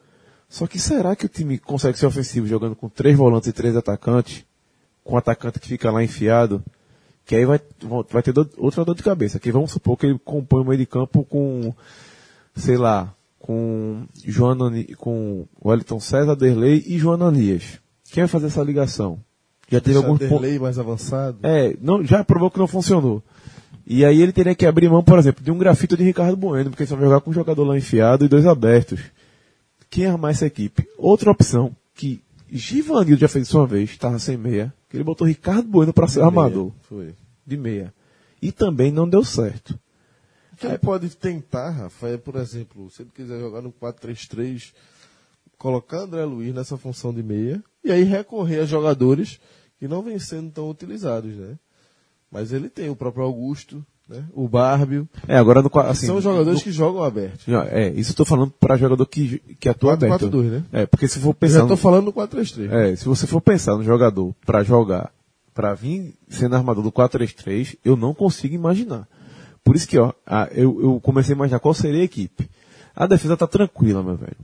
Só 0.49 0.65
que 0.65 0.79
será 0.79 1.15
que 1.15 1.27
o 1.27 1.29
time 1.29 1.59
consegue 1.59 1.99
ser 1.99 2.07
ofensivo 2.07 2.47
jogando 2.47 2.75
com 2.75 2.89
três 2.89 3.15
volantes 3.15 3.47
e 3.49 3.53
três 3.53 3.75
atacantes? 3.75 4.43
Com 5.03 5.13
um 5.13 5.17
atacante 5.17 5.59
que 5.59 5.67
fica 5.67 5.91
lá 5.91 6.03
enfiado? 6.03 6.63
Que 7.23 7.35
aí 7.35 7.45
vai, 7.45 7.61
vai 8.09 8.23
ter 8.23 8.31
do- 8.33 8.49
outra 8.57 8.83
dor 8.83 8.95
de 8.95 9.03
cabeça. 9.03 9.39
Que 9.39 9.51
vamos 9.51 9.69
supor 9.69 9.95
que 9.95 10.07
ele 10.07 10.17
compõe 10.17 10.61
o 10.63 10.65
meio 10.65 10.79
de 10.79 10.87
campo 10.87 11.23
com, 11.23 11.71
sei 12.55 12.77
lá, 12.77 13.13
com 13.39 14.03
Joanani, 14.23 14.83
com 14.95 15.47
Wellington 15.63 15.99
César, 15.99 16.35
Derlei 16.35 16.83
e 16.85 16.97
Joananias. 16.97 17.79
Quem 18.11 18.23
vai 18.23 18.27
fazer 18.27 18.47
essa 18.47 18.61
ligação? 18.61 19.19
Já 19.71 19.79
teve 19.79 20.01
pontos. 20.01 20.27
Derlei 20.27 20.59
mais 20.59 20.77
avançado. 20.77 21.39
É, 21.43 21.75
não, 21.81 22.03
já 22.03 22.23
provou 22.23 22.51
que 22.51 22.59
não 22.59 22.67
funcionou. 22.67 23.23
E 23.85 24.05
aí 24.05 24.21
ele 24.21 24.31
teria 24.31 24.53
que 24.53 24.65
abrir 24.65 24.89
mão, 24.89 25.03
por 25.03 25.17
exemplo, 25.17 25.43
de 25.43 25.51
um 25.51 25.57
grafito 25.57 25.97
de 25.97 26.03
Ricardo 26.03 26.37
Bueno, 26.37 26.69
porque 26.69 26.83
ele 26.83 26.89
só 26.89 26.95
vai 26.95 27.05
jogar 27.05 27.21
com 27.21 27.31
um 27.31 27.33
jogador 27.33 27.63
lá 27.63 27.77
enfiado 27.77 28.25
e 28.25 28.27
dois 28.27 28.45
abertos. 28.45 28.99
Quem 29.89 30.05
armar 30.05 30.31
essa 30.31 30.45
equipe? 30.45 30.87
Outra 30.97 31.31
opção, 31.31 31.75
que 31.95 32.21
Givanildo 32.51 33.21
já 33.21 33.27
fez 33.27 33.47
isso 33.47 33.57
uma 33.57 33.65
vez, 33.65 33.89
estava 33.89 34.19
sem 34.19 34.37
meia, 34.37 34.71
que 34.89 34.97
ele 34.97 35.03
botou 35.03 35.25
Ricardo 35.25 35.67
Bueno 35.67 35.91
para 35.93 36.07
ser 36.07 36.21
armador 36.21 36.71
Foi. 36.83 37.15
de 37.45 37.57
meia. 37.57 37.93
E 38.41 38.51
também 38.51 38.91
não 38.91 39.09
deu 39.09 39.23
certo. 39.23 39.77
Que 40.59 40.67
ele 40.67 40.77
pode 40.77 41.09
tentar, 41.15 41.69
Rafa, 41.69 42.07
é, 42.09 42.17
por 42.17 42.35
exemplo, 42.35 42.89
se 42.89 43.01
ele 43.03 43.09
quiser 43.15 43.39
jogar 43.39 43.61
no 43.61 43.71
4-3-3, 43.71 44.73
colocar 45.57 45.99
André 46.01 46.23
Luiz 46.25 46.53
nessa 46.53 46.77
função 46.77 47.13
de 47.13 47.23
meia, 47.23 47.63
e 47.83 47.91
aí 47.91 48.03
recorrer 48.03 48.59
a 48.61 48.65
jogadores 48.65 49.39
que 49.79 49.87
não 49.87 50.01
vêm 50.01 50.19
sendo 50.19 50.51
tão 50.51 50.69
utilizados, 50.69 51.33
né? 51.35 51.57
Mas 52.31 52.51
ele 52.51 52.69
tem 52.69 52.89
o 52.89 52.95
próprio 52.95 53.23
Augusto, 53.23 53.83
né? 54.07 54.23
o 54.33 54.47
Bárbio, 54.47 55.07
É, 55.27 55.37
agora 55.37 55.61
no 55.61 55.69
assim, 55.81 56.07
são 56.07 56.19
jogadores 56.21 56.59
no- 56.59 56.63
que 56.63 56.71
jogam 56.71 57.03
aberto. 57.03 57.43
Não, 57.47 57.61
É, 57.61 57.89
isso 57.89 58.11
eu 58.11 58.15
tô 58.15 58.25
falando 58.25 58.51
para 58.51 58.75
jogador 58.77 59.05
que, 59.05 59.39
que 59.59 59.69
atua 59.69 59.93
aberto. 59.93 60.29
4-4-2, 60.29 60.43
né? 60.51 60.63
É, 60.71 60.85
porque 60.85 61.07
se 61.07 61.19
for 61.19 61.29
Eu 61.29 61.33
pensar. 61.33 61.59
já 61.59 61.67
tô 61.67 61.77
falando 61.77 62.05
no 62.05 62.13
4-3-3. 62.13 62.71
É, 62.71 62.95
se 62.95 63.05
você 63.05 63.25
for 63.27 63.39
pensar 63.41 63.75
no 63.75 63.83
jogador 63.83 64.33
pra 64.45 64.63
jogar, 64.63 65.11
pra 65.53 65.73
vir 65.73 66.15
sendo 66.27 66.55
armador 66.55 66.83
do 66.83 66.91
4-3-3, 66.91 67.77
eu 67.83 67.95
não 67.95 68.13
consigo 68.13 68.53
imaginar. 68.55 69.07
Por 69.63 69.75
isso 69.75 69.87
que, 69.87 69.97
ó, 69.97 70.13
eu, 70.51 70.81
eu 70.81 70.99
comecei 71.01 71.33
a 71.33 71.35
imaginar 71.35 71.59
qual 71.59 71.73
seria 71.73 72.01
a 72.01 72.05
equipe. 72.05 72.49
A 72.95 73.05
defesa 73.05 73.37
tá 73.37 73.47
tranquila, 73.47 74.03
meu 74.03 74.15
velho. 74.15 74.37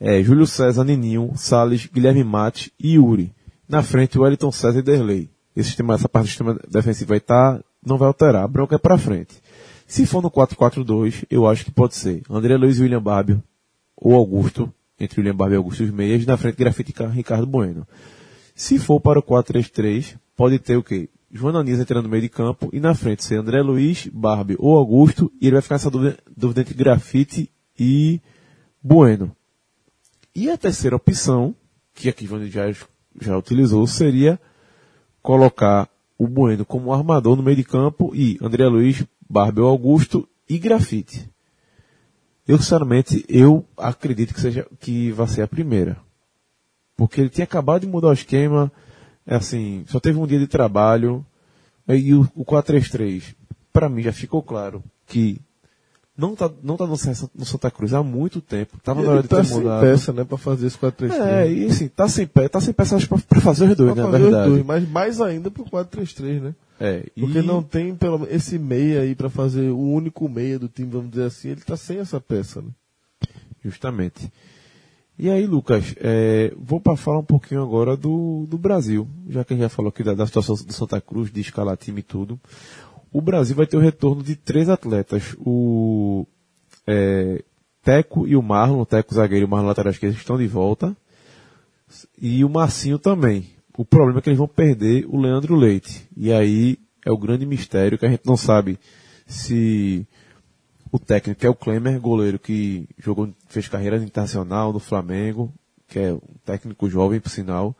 É, 0.00 0.22
Júlio 0.22 0.46
César, 0.46 0.84
Nininho, 0.84 1.32
Salles, 1.36 1.86
Guilherme 1.86 2.24
Mate 2.24 2.72
e 2.78 2.94
Yuri. 2.94 3.32
Na 3.68 3.82
frente, 3.82 4.18
Wellington 4.18 4.50
César 4.50 4.80
e 4.80 4.82
Derlei. 4.82 5.30
Esse 5.54 5.68
sistema, 5.68 5.94
essa 5.94 6.08
parte 6.08 6.24
do 6.24 6.28
sistema 6.28 6.58
defensivo 6.68 7.10
vai 7.10 7.18
estar, 7.18 7.62
não 7.84 7.96
vai 7.96 8.08
alterar. 8.08 8.42
A 8.42 8.48
bronca 8.48 8.74
é 8.74 8.78
pra 8.78 8.98
frente. 8.98 9.40
Se 9.86 10.06
for 10.06 10.22
no 10.22 10.30
4-4-2, 10.30 11.26
eu 11.30 11.46
acho 11.46 11.64
que 11.64 11.70
pode 11.70 11.94
ser 11.94 12.22
André 12.28 12.56
Luiz 12.56 12.78
e 12.78 12.82
William 12.82 13.02
Barbio, 13.02 13.42
ou 13.96 14.14
Augusto, 14.14 14.72
entre 14.98 15.20
William 15.20 15.36
Barbie 15.36 15.54
e 15.54 15.58
Augusto 15.58 15.84
meias, 15.92 16.24
na 16.24 16.36
frente 16.36 16.56
Grafite 16.56 16.94
e 16.98 17.06
Ricardo 17.08 17.46
Bueno. 17.46 17.86
Se 18.54 18.78
for 18.78 19.00
para 19.00 19.18
o 19.18 19.22
4-3-3, 19.22 20.16
pode 20.36 20.58
ter 20.58 20.76
o 20.76 20.82
quê? 20.82 21.08
João 21.32 21.56
Anis 21.56 21.80
entrando 21.80 22.04
no 22.04 22.10
meio 22.10 22.22
de 22.22 22.28
campo 22.28 22.68
e 22.74 22.78
na 22.78 22.94
frente 22.94 23.24
ser 23.24 23.36
André 23.36 23.62
Luiz, 23.62 24.06
Barbie 24.12 24.56
ou 24.58 24.76
Augusto, 24.76 25.32
e 25.40 25.46
ele 25.46 25.54
vai 25.54 25.62
ficar 25.62 25.76
nessa 25.76 25.90
dúvida, 25.90 26.18
dúvida 26.36 26.60
entre 26.60 26.74
Grafite 26.74 27.50
e 27.78 28.20
Bueno. 28.82 29.34
E 30.34 30.50
a 30.50 30.58
terceira 30.58 30.96
opção, 30.96 31.54
que 31.94 32.10
aqui 32.10 32.26
João 32.26 32.44
já, 32.46 32.70
já 33.18 33.38
utilizou, 33.38 33.86
seria 33.86 34.38
colocar 35.22 35.88
o 36.18 36.28
Bueno 36.28 36.66
como 36.66 36.92
armador 36.92 37.34
no 37.34 37.42
meio 37.42 37.56
de 37.56 37.64
campo 37.64 38.14
e 38.14 38.38
André 38.42 38.66
Luiz, 38.66 39.02
Barbie 39.28 39.62
ou 39.62 39.68
Augusto 39.68 40.28
e 40.48 40.58
Grafite. 40.58 41.30
Eu, 42.46 42.58
sinceramente, 42.58 43.24
eu 43.28 43.64
acredito 43.76 44.34
que 44.34 44.40
seja, 44.40 44.66
que 44.80 45.10
vai 45.12 45.28
ser 45.28 45.42
a 45.42 45.48
primeira. 45.48 45.96
Porque 46.94 47.20
ele 47.20 47.30
tinha 47.30 47.44
acabado 47.44 47.82
de 47.82 47.86
mudar 47.86 48.08
o 48.08 48.12
esquema, 48.12 48.70
assim, 49.26 49.84
só 49.88 49.98
teve 50.00 50.18
um 50.18 50.26
dia 50.26 50.38
de 50.38 50.46
trabalho, 50.46 51.24
e 51.88 52.14
o, 52.14 52.28
o 52.34 52.44
4-3-3, 52.44 53.34
para 53.72 53.88
mim 53.88 54.02
já 54.02 54.12
ficou 54.12 54.42
claro 54.42 54.82
que 55.06 55.40
não 56.16 56.36
tá, 56.36 56.50
não 56.62 56.76
tá 56.76 56.86
no, 56.86 56.92
no 57.34 57.44
Santa 57.46 57.70
Cruz 57.70 57.94
há 57.94 58.02
muito 58.02 58.40
tempo, 58.40 58.78
tava 58.82 59.00
E 59.00 59.04
na 59.04 59.08
hora 59.10 59.18
ele 59.20 59.22
de 59.22 59.28
tá 59.28 59.36
ter 59.38 59.44
sem 59.46 59.56
mudado. 59.58 59.80
peça, 59.80 60.12
né, 60.12 60.24
pra 60.24 60.36
fazer 60.36 60.66
esse 60.66 60.76
4-3-3. 60.78 61.12
É, 61.20 61.50
e 61.52 61.64
assim, 61.66 61.88
tá 61.88 62.06
sem 62.08 62.26
pé, 62.26 62.48
tá 62.48 62.60
sem 62.60 62.74
peças 62.74 63.04
pra, 63.06 63.18
pra 63.18 63.40
fazer 63.40 63.70
os 63.70 63.76
dois, 63.76 63.94
Pra 63.94 64.04
na 64.04 64.10
fazer 64.10 64.24
os 64.24 64.30
verdade. 64.30 64.50
dois, 64.50 64.64
mas 64.66 64.88
mais 64.88 65.20
ainda 65.20 65.50
pro 65.50 65.64
4-3-3, 65.64 66.40
né? 66.40 66.54
É, 66.78 67.06
Porque 67.18 67.38
e- 67.38 67.42
não 67.42 67.62
tem 67.62 67.94
pelo 67.94 68.26
esse 68.30 68.58
meia 68.58 69.00
aí 69.02 69.14
pra 69.14 69.30
fazer 69.30 69.70
o 69.70 69.78
único 69.78 70.28
meia 70.28 70.58
do 70.58 70.68
time, 70.68 70.90
vamos 70.90 71.10
dizer 71.10 71.24
assim, 71.26 71.48
ele 71.50 71.60
tá 71.62 71.76
sem 71.76 71.98
essa 71.98 72.20
peça, 72.20 72.60
né? 72.60 72.68
Justamente. 73.64 74.30
E 75.22 75.30
aí, 75.30 75.46
Lucas, 75.46 75.94
é, 76.00 76.52
vou 76.56 76.80
para 76.80 76.96
falar 76.96 77.20
um 77.20 77.24
pouquinho 77.24 77.62
agora 77.62 77.96
do, 77.96 78.44
do 78.48 78.58
Brasil, 78.58 79.06
já 79.28 79.44
que 79.44 79.52
a 79.52 79.56
gente 79.56 79.62
já 79.62 79.68
falou 79.68 79.90
aqui 79.90 80.02
da, 80.02 80.14
da 80.14 80.26
situação 80.26 80.56
do 80.56 80.72
Santa 80.72 81.00
Cruz, 81.00 81.30
de 81.30 81.40
escalar 81.40 81.76
time 81.76 82.00
e 82.00 82.02
tudo. 82.02 82.40
O 83.12 83.20
Brasil 83.20 83.54
vai 83.54 83.64
ter 83.64 83.76
o 83.76 83.80
retorno 83.80 84.20
de 84.20 84.34
três 84.34 84.68
atletas. 84.68 85.36
O 85.38 86.26
é, 86.88 87.40
Teco 87.84 88.26
e 88.26 88.34
o 88.34 88.42
Marlon, 88.42 88.80
o 88.80 88.84
Teco 88.84 89.14
zagueiro 89.14 89.44
e 89.44 89.46
o 89.46 89.48
Marlon 89.48 89.68
lateral 89.68 89.92
esquerdo 89.92 90.16
estão 90.16 90.36
de 90.36 90.48
volta. 90.48 90.96
E 92.20 92.44
o 92.44 92.48
Marcinho 92.48 92.98
também. 92.98 93.48
O 93.78 93.84
problema 93.84 94.18
é 94.18 94.22
que 94.22 94.28
eles 94.28 94.40
vão 94.40 94.48
perder 94.48 95.06
o 95.06 95.20
Leandro 95.20 95.54
Leite. 95.54 96.04
E 96.16 96.32
aí 96.32 96.76
é 97.06 97.12
o 97.12 97.16
grande 97.16 97.46
mistério 97.46 97.96
que 97.96 98.06
a 98.06 98.10
gente 98.10 98.26
não 98.26 98.36
sabe 98.36 98.76
se 99.24 100.04
o 100.92 100.98
técnico 100.98 101.40
que 101.40 101.46
é 101.46 101.50
o 101.50 101.54
Klemer, 101.54 101.98
goleiro 101.98 102.38
que 102.38 102.86
jogou, 102.98 103.32
fez 103.48 103.66
carreira 103.66 103.96
internacional 103.96 104.74
no 104.74 104.78
Flamengo, 104.78 105.52
que 105.88 105.98
é 105.98 106.12
um 106.12 106.20
técnico 106.44 106.88
jovem, 106.88 107.18
por 107.18 107.30
sinal, 107.30 107.74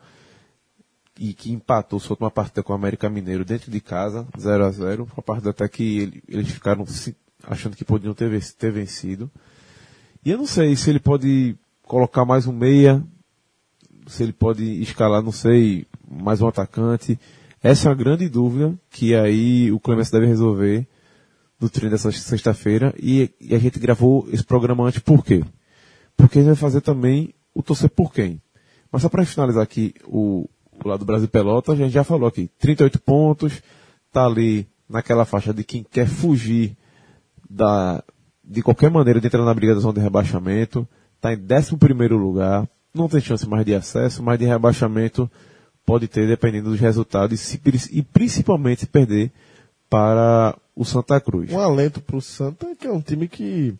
e 1.19 1.31
que 1.31 1.51
empatou 1.51 1.99
sua 1.99 2.13
última 2.13 2.31
partida 2.31 2.63
com 2.63 2.73
o 2.73 2.75
América 2.75 3.07
Mineiro 3.11 3.45
dentro 3.45 3.69
de 3.69 3.79
casa, 3.79 4.27
0 4.35 4.65
a 4.65 4.71
0 4.71 5.07
uma 5.13 5.21
partida 5.21 5.51
até 5.51 5.67
que 5.67 5.99
ele- 5.99 6.23
eles 6.27 6.49
ficaram 6.49 6.83
achando 7.43 7.75
que 7.75 7.85
podiam 7.85 8.15
ter, 8.15 8.43
ter 8.55 8.71
vencido. 8.71 9.29
E 10.25 10.31
eu 10.31 10.37
não 10.37 10.47
sei 10.47 10.75
se 10.75 10.89
ele 10.89 10.99
pode 10.99 11.55
colocar 11.83 12.25
mais 12.25 12.47
um 12.47 12.53
meia, 12.53 13.03
se 14.07 14.23
ele 14.23 14.33
pode 14.33 14.63
escalar, 14.81 15.21
não 15.21 15.31
sei, 15.31 15.85
mais 16.09 16.41
um 16.41 16.47
atacante. 16.47 17.19
Essa 17.61 17.87
é 17.87 17.89
uma 17.91 17.95
grande 17.95 18.27
dúvida 18.27 18.73
que 18.89 19.13
aí 19.13 19.71
o 19.71 19.79
Clemens 19.79 20.09
deve 20.09 20.25
resolver 20.25 20.87
no 21.63 21.69
treino 21.69 21.91
dessa 21.91 22.11
sexta-feira 22.11 22.93
e, 23.01 23.31
e 23.39 23.55
a 23.55 23.59
gente 23.59 23.79
gravou 23.79 24.27
esse 24.31 24.43
programa 24.43 24.85
antes 24.85 24.99
por 24.99 25.23
quê? 25.23 25.43
Porque 26.15 26.37
a 26.39 26.41
gente 26.41 26.47
vai 26.49 26.55
fazer 26.57 26.81
também 26.81 27.33
o 27.53 27.63
torcer 27.63 27.89
por 27.89 28.13
quem. 28.13 28.41
Mas 28.91 29.01
só 29.01 29.09
para 29.09 29.25
finalizar 29.25 29.63
aqui 29.63 29.93
o, 30.05 30.47
o 30.83 30.87
lado 30.87 30.99
do 30.99 31.05
Brasil 31.05 31.27
Pelotas, 31.27 31.73
a 31.73 31.77
gente 31.83 31.91
já 31.91 32.03
falou 32.03 32.27
aqui, 32.27 32.49
38 32.59 32.99
pontos, 32.99 33.61
tá 34.11 34.25
ali 34.25 34.67
naquela 34.87 35.25
faixa 35.25 35.53
de 35.53 35.63
quem 35.63 35.83
quer 35.83 36.07
fugir 36.07 36.77
da, 37.49 38.03
de 38.43 38.61
qualquer 38.61 38.91
maneira 38.91 39.19
de 39.19 39.27
entrar 39.27 39.43
na 39.43 39.53
briga 39.53 39.73
da 39.73 39.79
zona 39.79 39.93
de 39.95 40.01
rebaixamento, 40.01 40.87
tá 41.19 41.33
em 41.33 41.37
11 41.37 41.77
primeiro 41.77 42.17
lugar, 42.17 42.67
não 42.93 43.07
tem 43.07 43.21
chance 43.21 43.47
mais 43.47 43.65
de 43.65 43.73
acesso, 43.73 44.21
mas 44.21 44.37
de 44.37 44.45
rebaixamento 44.45 45.29
pode 45.85 46.07
ter 46.07 46.27
dependendo 46.27 46.69
dos 46.69 46.79
resultados 46.79 47.39
e, 47.39 47.43
se- 47.43 47.89
e 47.91 48.01
principalmente 48.03 48.81
se 48.81 48.87
perder 48.87 49.31
para 49.89 50.55
o 50.75 50.83
Santa 50.83 51.19
Cruz. 51.19 51.51
Um 51.51 51.59
alento 51.59 52.01
pro 52.01 52.21
Santa 52.21 52.67
é 52.67 52.75
que 52.75 52.87
é 52.87 52.91
um 52.91 53.01
time 53.01 53.27
que 53.27 53.75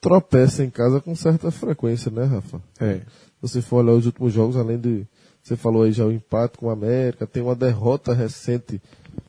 tropeça 0.00 0.64
em 0.64 0.70
casa 0.70 1.00
com 1.00 1.14
certa 1.14 1.50
frequência, 1.50 2.10
né, 2.10 2.24
Rafa? 2.24 2.62
É. 2.80 2.98
Se 2.98 3.04
você 3.42 3.62
for 3.62 3.84
olhar 3.84 3.92
os 3.92 4.06
últimos 4.06 4.32
jogos, 4.32 4.56
além 4.56 4.78
de. 4.78 5.06
Você 5.42 5.56
falou 5.56 5.84
aí 5.84 5.92
já 5.92 6.04
o 6.04 6.12
empate 6.12 6.58
com 6.58 6.66
o 6.66 6.70
América, 6.70 7.26
tem 7.26 7.42
uma 7.42 7.54
derrota 7.54 8.12
recente 8.12 8.82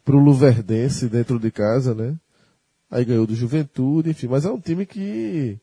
pro 0.04 0.20
Luverdense 0.20 1.08
dentro 1.08 1.40
de 1.40 1.52
casa, 1.52 1.94
né? 1.94 2.16
Aí 2.92 3.06
ganhou 3.06 3.28
do 3.28 3.36
Juventude, 3.36 4.10
enfim, 4.10 4.28
mas 4.28 4.46
é 4.46 4.50
um 4.50 4.60
time 4.60 4.86
que. 4.86 5.58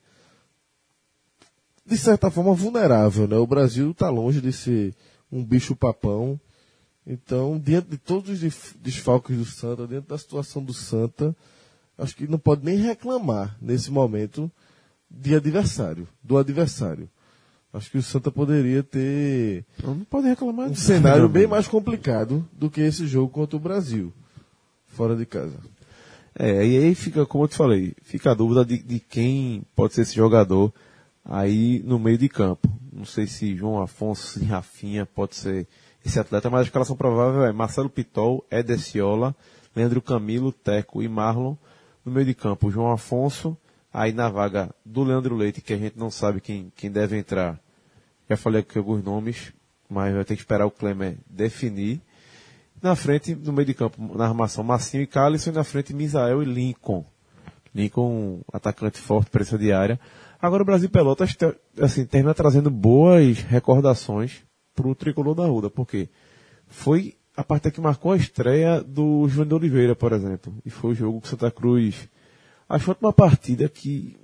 De 1.85 1.97
certa 1.97 2.31
forma 2.31 2.53
vulnerável, 2.53 3.27
né? 3.27 3.37
O 3.37 3.47
Brasil 3.47 3.91
está 3.91 4.09
longe 4.09 4.41
de 4.41 4.51
ser 4.51 4.95
um 5.31 5.43
bicho 5.43 5.75
papão. 5.75 6.39
Então, 7.09 7.57
diante 7.57 7.89
de 7.89 7.97
todos 7.97 8.43
os 8.43 8.75
desfalques 8.81 9.37
do 9.37 9.45
Santa, 9.45 9.87
dentro 9.87 10.09
da 10.09 10.17
situação 10.17 10.61
do 10.61 10.73
Santa, 10.73 11.33
acho 11.97 12.13
que 12.13 12.27
não 12.27 12.37
pode 12.37 12.65
nem 12.65 12.75
reclamar 12.75 13.55
nesse 13.61 13.89
momento 13.89 14.51
de 15.09 15.33
adversário, 15.33 16.05
do 16.21 16.37
adversário. 16.37 17.09
Acho 17.71 17.89
que 17.91 17.97
o 17.97 18.03
Santa 18.03 18.29
poderia 18.29 18.83
ter 18.83 19.65
Não 19.81 19.99
pode 19.99 20.27
reclamar 20.27 20.69
um 20.69 20.75
cenário 20.75 21.29
bem 21.29 21.47
mais 21.47 21.67
complicado 21.67 22.45
do 22.51 22.69
que 22.69 22.81
esse 22.81 23.07
jogo 23.07 23.31
contra 23.31 23.55
o 23.55 23.59
Brasil, 23.59 24.11
fora 24.87 25.15
de 25.15 25.25
casa. 25.25 25.57
É, 26.37 26.65
e 26.65 26.77
aí 26.77 26.93
fica, 26.93 27.25
como 27.25 27.45
eu 27.45 27.47
te 27.47 27.55
falei, 27.55 27.93
fica 28.01 28.31
a 28.31 28.33
dúvida 28.33 28.65
de, 28.65 28.83
de 28.83 28.99
quem 28.99 29.63
pode 29.73 29.93
ser 29.93 30.01
esse 30.01 30.15
jogador 30.15 30.73
aí 31.23 31.81
no 31.85 31.97
meio 31.97 32.17
de 32.17 32.27
campo. 32.27 32.69
Não 32.91 33.05
sei 33.05 33.27
se 33.27 33.55
João 33.55 33.81
Afonso 33.81 34.41
e 34.41 34.45
Rafinha 34.45 35.05
pode 35.05 35.35
ser 35.35 35.67
esse 36.07 36.19
atleta, 36.19 36.49
mas 36.49 36.61
a 36.61 36.63
escalação 36.63 36.95
provável 36.95 37.43
é 37.43 37.51
Marcelo 37.51 37.89
Pitol, 37.89 38.45
Edeciola, 38.49 39.35
Leandro 39.75 40.01
Camilo, 40.01 40.51
Teco 40.51 41.03
e 41.03 41.07
Marlon. 41.07 41.55
No 42.03 42.11
meio 42.11 42.25
de 42.25 42.33
campo, 42.33 42.71
João 42.71 42.91
Afonso, 42.91 43.57
aí 43.93 44.13
na 44.13 44.29
vaga 44.29 44.73
do 44.85 45.03
Leandro 45.03 45.35
Leite, 45.35 45.61
que 45.61 45.73
a 45.73 45.77
gente 45.77 45.99
não 45.99 46.09
sabe 46.09 46.39
quem, 46.39 46.71
quem 46.75 46.89
deve 46.89 47.17
entrar. 47.17 47.59
Já 48.29 48.37
falei 48.37 48.61
aqui 48.61 48.77
alguns 48.77 49.03
nomes, 49.03 49.53
mas 49.89 50.13
vai 50.13 50.23
ter 50.23 50.35
que 50.35 50.41
esperar 50.41 50.65
o 50.65 50.71
Klemer 50.71 51.17
definir. 51.29 52.01
Na 52.81 52.95
frente, 52.95 53.35
no 53.35 53.51
meio 53.51 53.65
de 53.65 53.73
campo, 53.73 54.15
na 54.15 54.25
armação, 54.25 54.63
Massinho 54.63 55.03
e 55.03 55.07
Calisson, 55.07 55.49
e 55.49 55.53
na 55.53 55.63
frente, 55.63 55.93
Misael 55.93 56.41
e 56.41 56.45
Lincoln. 56.45 57.05
Lincoln, 57.75 58.41
atacante 58.53 58.99
forte, 58.99 59.29
presença 59.29 59.57
de 59.57 59.73
área. 59.73 59.99
Agora 60.41 60.63
o 60.63 60.65
Brasil 60.65 60.89
Pelotas, 60.89 61.35
assim, 61.81 62.05
termina 62.05 62.33
trazendo 62.33 62.69
boas 62.69 63.39
recordações 63.39 64.47
pro 64.77 64.93
tricolor 64.93 65.33
da 65.33 65.45
Ruda, 65.47 65.69
porque 65.71 66.07
foi 66.67 67.15
a 67.35 67.43
partida 67.43 67.71
que 67.71 67.81
marcou 67.81 68.11
a 68.11 68.17
estreia 68.17 68.81
do 68.81 69.27
João 69.27 69.47
de 69.47 69.53
Oliveira, 69.55 69.95
por 69.95 70.13
exemplo. 70.13 70.53
E 70.65 70.69
foi 70.69 70.91
o 70.91 70.95
jogo 70.95 71.19
que 71.21 71.27
Santa 71.27 71.49
Cruz. 71.51 72.07
Acho 72.69 72.79
que 72.79 72.85
foi 72.85 72.95
uma 73.01 73.13
partida 73.13 73.67
que, 73.67 74.15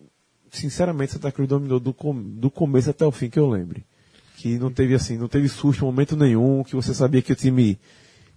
sinceramente, 0.51 1.13
Santa 1.13 1.31
Cruz 1.31 1.49
dominou 1.49 1.79
do, 1.79 1.93
com- 1.93 2.21
do 2.21 2.51
começo 2.51 2.89
até 2.89 3.05
o 3.05 3.11
fim 3.11 3.29
que 3.29 3.39
eu 3.39 3.49
lembre. 3.49 3.83
Que 4.37 4.57
não 4.59 4.71
teve 4.71 4.93
assim, 4.93 5.17
não 5.17 5.27
teve 5.27 5.47
susto 5.47 5.83
em 5.83 5.85
momento 5.85 6.15
nenhum, 6.15 6.63
que 6.63 6.75
você 6.75 6.93
sabia 6.93 7.21
que 7.21 7.31
o 7.31 7.35
time 7.35 7.79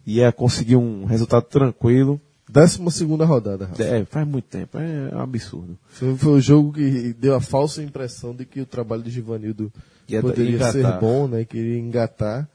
ia 0.06 0.30
conseguir 0.32 0.76
um 0.76 1.04
resultado 1.04 1.44
tranquilo. 1.44 2.20
Décima 2.48 2.90
segunda 2.92 3.24
rodada, 3.24 3.66
Rafa. 3.66 3.82
É, 3.82 4.04
faz 4.04 4.26
muito 4.28 4.44
tempo, 4.44 4.78
é 4.78 5.16
um 5.16 5.20
absurdo. 5.20 5.76
Foi, 5.88 6.16
foi 6.16 6.32
o 6.34 6.40
jogo 6.40 6.72
que 6.74 7.12
deu 7.14 7.34
a 7.34 7.40
falsa 7.40 7.82
impressão 7.82 8.32
de 8.34 8.44
que 8.44 8.60
o 8.60 8.66
trabalho 8.66 9.02
de 9.02 9.10
Givanildo 9.10 9.72
Ia 10.08 10.20
poderia 10.20 10.56
engatar. 10.56 10.72
ser 10.72 11.00
bom, 11.00 11.26
né? 11.26 11.44
Queria 11.44 11.78
engatar. 11.78 12.48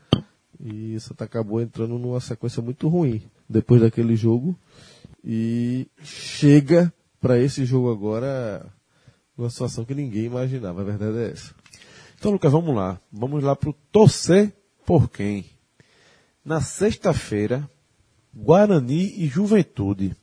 E 0.59 0.95
o 0.95 1.01
Santa 1.01 1.25
acabou 1.25 1.61
entrando 1.61 1.97
numa 1.97 2.19
sequência 2.19 2.61
muito 2.61 2.87
ruim 2.87 3.21
depois 3.49 3.81
daquele 3.81 4.15
jogo. 4.15 4.55
E 5.23 5.87
chega 6.03 6.93
para 7.19 7.39
esse 7.39 7.65
jogo 7.65 7.91
agora 7.91 8.65
numa 9.37 9.49
situação 9.49 9.85
que 9.85 9.95
ninguém 9.95 10.25
imaginava. 10.25 10.81
A 10.81 10.85
verdade 10.85 11.17
é 11.17 11.31
essa. 11.31 11.53
Então, 12.17 12.31
Lucas, 12.31 12.51
vamos 12.51 12.75
lá. 12.75 12.99
Vamos 13.11 13.43
lá 13.43 13.55
pro 13.55 13.73
torcer 13.91 14.53
por 14.85 15.09
quem? 15.09 15.45
Na 16.45 16.61
sexta-feira, 16.61 17.67
Guarani 18.33 19.13
e 19.17 19.27
Juventude. 19.27 20.15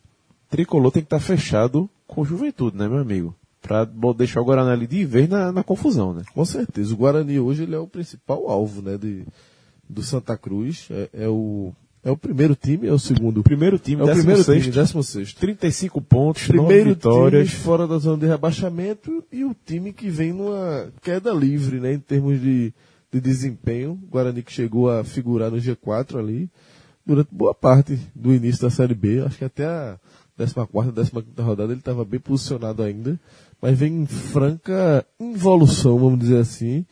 Tricolor 0.48 0.92
tem 0.92 1.02
que 1.02 1.06
estar 1.06 1.20
fechado 1.20 1.90
com 2.06 2.24
Juventude, 2.24 2.76
né, 2.76 2.88
meu 2.88 2.98
amigo? 2.98 3.34
Pra 3.60 3.84
bo- 3.84 4.14
deixar 4.14 4.40
o 4.40 4.44
Guarani 4.44 4.70
ali 4.70 4.86
de 4.86 5.04
vez 5.04 5.28
na, 5.28 5.50
na 5.52 5.62
confusão, 5.62 6.14
né? 6.14 6.22
Com 6.32 6.44
certeza. 6.44 6.94
O 6.94 6.96
Guarani 6.96 7.38
hoje 7.40 7.64
ele 7.64 7.74
é 7.74 7.78
o 7.78 7.86
principal 7.88 8.48
alvo 8.48 8.80
né, 8.82 8.96
de, 8.96 9.24
do 9.88 10.02
Santa 10.02 10.36
Cruz. 10.36 10.86
É, 10.90 11.08
é 11.24 11.28
o, 11.28 11.72
é 12.04 12.10
o 12.10 12.16
primeiro 12.16 12.54
time, 12.54 12.86
é 12.86 12.92
o 12.92 12.98
segundo. 12.98 13.42
Primeiro 13.42 13.78
time, 13.78 14.00
é 14.02 14.04
o 14.04 14.12
primeiro 14.14 14.44
time, 14.44 14.60
16º, 14.60 14.70
16 14.72 15.34
35 15.34 16.00
pontos, 16.00 16.46
primeiro 16.46 16.90
9 16.90 16.94
vitórias. 16.94 17.48
time 17.50 17.62
fora 17.62 17.86
da 17.86 17.98
zona 17.98 18.18
de 18.18 18.26
rebaixamento 18.26 19.24
e 19.32 19.44
o 19.44 19.54
time 19.66 19.92
que 19.92 20.08
vem 20.08 20.32
numa 20.32 20.86
queda 21.02 21.32
livre, 21.32 21.80
né, 21.80 21.92
em 21.94 21.98
termos 21.98 22.40
de, 22.40 22.72
de 23.12 23.20
desempenho. 23.20 23.92
O 24.04 24.06
Guarani 24.10 24.42
que 24.42 24.52
chegou 24.52 24.88
a 24.88 25.02
figurar 25.02 25.50
no 25.50 25.58
G4 25.58 26.16
ali 26.18 26.48
durante 27.04 27.28
boa 27.34 27.54
parte 27.54 27.98
do 28.14 28.32
início 28.32 28.62
da 28.62 28.70
Série 28.70 28.94
B. 28.94 29.20
Acho 29.20 29.38
que 29.38 29.44
até 29.44 29.64
a 29.66 29.98
14ª, 30.38 30.92
15ª 30.92 31.42
rodada 31.42 31.72
ele 31.72 31.80
estava 31.80 32.04
bem 32.04 32.20
posicionado 32.20 32.82
ainda, 32.82 33.18
mas 33.60 33.78
vem 33.78 34.02
em 34.02 34.06
franca 34.06 35.04
involução, 35.18 35.98
vamos 35.98 36.18
dizer 36.18 36.38
assim, 36.38 36.84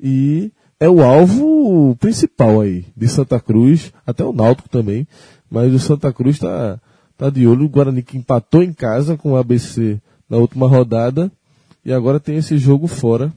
e 0.00 0.52
é 0.78 0.88
o 0.88 1.02
alvo 1.02 1.96
principal 1.96 2.60
aí 2.60 2.84
de 2.96 3.08
Santa 3.08 3.38
Cruz, 3.40 3.92
até 4.06 4.24
o 4.24 4.32
Náutico 4.32 4.68
também, 4.68 5.06
mas 5.50 5.72
o 5.72 5.78
Santa 5.78 6.12
Cruz 6.12 6.36
está 6.36 6.80
tá 7.16 7.30
de 7.30 7.46
olho, 7.46 7.66
o 7.66 7.68
Guarani 7.68 8.02
que 8.02 8.18
empatou 8.18 8.62
em 8.62 8.72
casa 8.72 9.16
com 9.16 9.32
o 9.32 9.36
ABC 9.36 10.00
na 10.28 10.38
última 10.38 10.66
rodada, 10.66 11.30
e 11.84 11.92
agora 11.92 12.18
tem 12.20 12.36
esse 12.36 12.58
jogo 12.58 12.86
fora. 12.86 13.32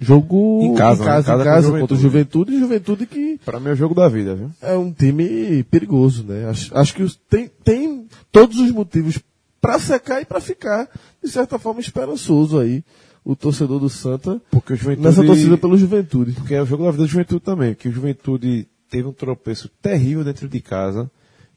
Jogo 0.00 0.60
Em 0.62 0.74
casa, 0.74 1.04
né? 1.04 1.10
em 1.10 1.20
Em 1.20 1.24
casa 1.24 1.44
casa, 1.44 1.70
com 1.70 1.80
contra 1.80 1.96
o 1.96 2.00
Juventude, 2.00 2.54
e 2.54 2.58
Juventude 2.58 3.06
que 3.06 3.38
Pra 3.44 3.60
mim 3.60 3.68
é 3.68 3.72
o 3.72 3.76
jogo 3.76 3.94
da 3.94 4.08
vida, 4.08 4.34
viu? 4.34 4.50
é 4.62 4.74
um 4.74 4.90
time 4.90 5.62
perigoso, 5.64 6.24
né? 6.24 6.48
Acho, 6.48 6.76
acho 6.76 6.94
que 6.94 7.06
tem, 7.28 7.50
tem 7.62 8.06
todos 8.30 8.58
os 8.58 8.70
motivos 8.70 9.20
para 9.62 9.78
secar 9.78 10.20
e 10.20 10.24
para 10.24 10.40
ficar, 10.40 10.88
de 11.22 11.30
certa 11.30 11.56
forma, 11.56 11.80
esperançoso 11.80 12.58
aí, 12.58 12.84
o 13.24 13.36
torcedor 13.36 13.78
do 13.78 13.88
Santa, 13.88 14.42
Porque 14.50 14.72
o 14.72 14.76
Juventude... 14.76 15.06
nessa 15.06 15.24
torcida 15.24 15.56
pelo 15.56 15.78
Juventude. 15.78 16.32
Porque 16.32 16.54
é 16.54 16.60
o 16.60 16.66
jogo 16.66 16.84
da 16.84 16.90
vida 16.90 17.04
do 17.04 17.08
Juventude 17.08 17.40
também, 17.40 17.72
que 17.72 17.88
o 17.88 17.92
Juventude 17.92 18.66
teve 18.90 19.06
um 19.06 19.12
tropeço 19.12 19.70
terrível 19.80 20.24
dentro 20.24 20.48
de 20.48 20.60
casa, 20.60 21.08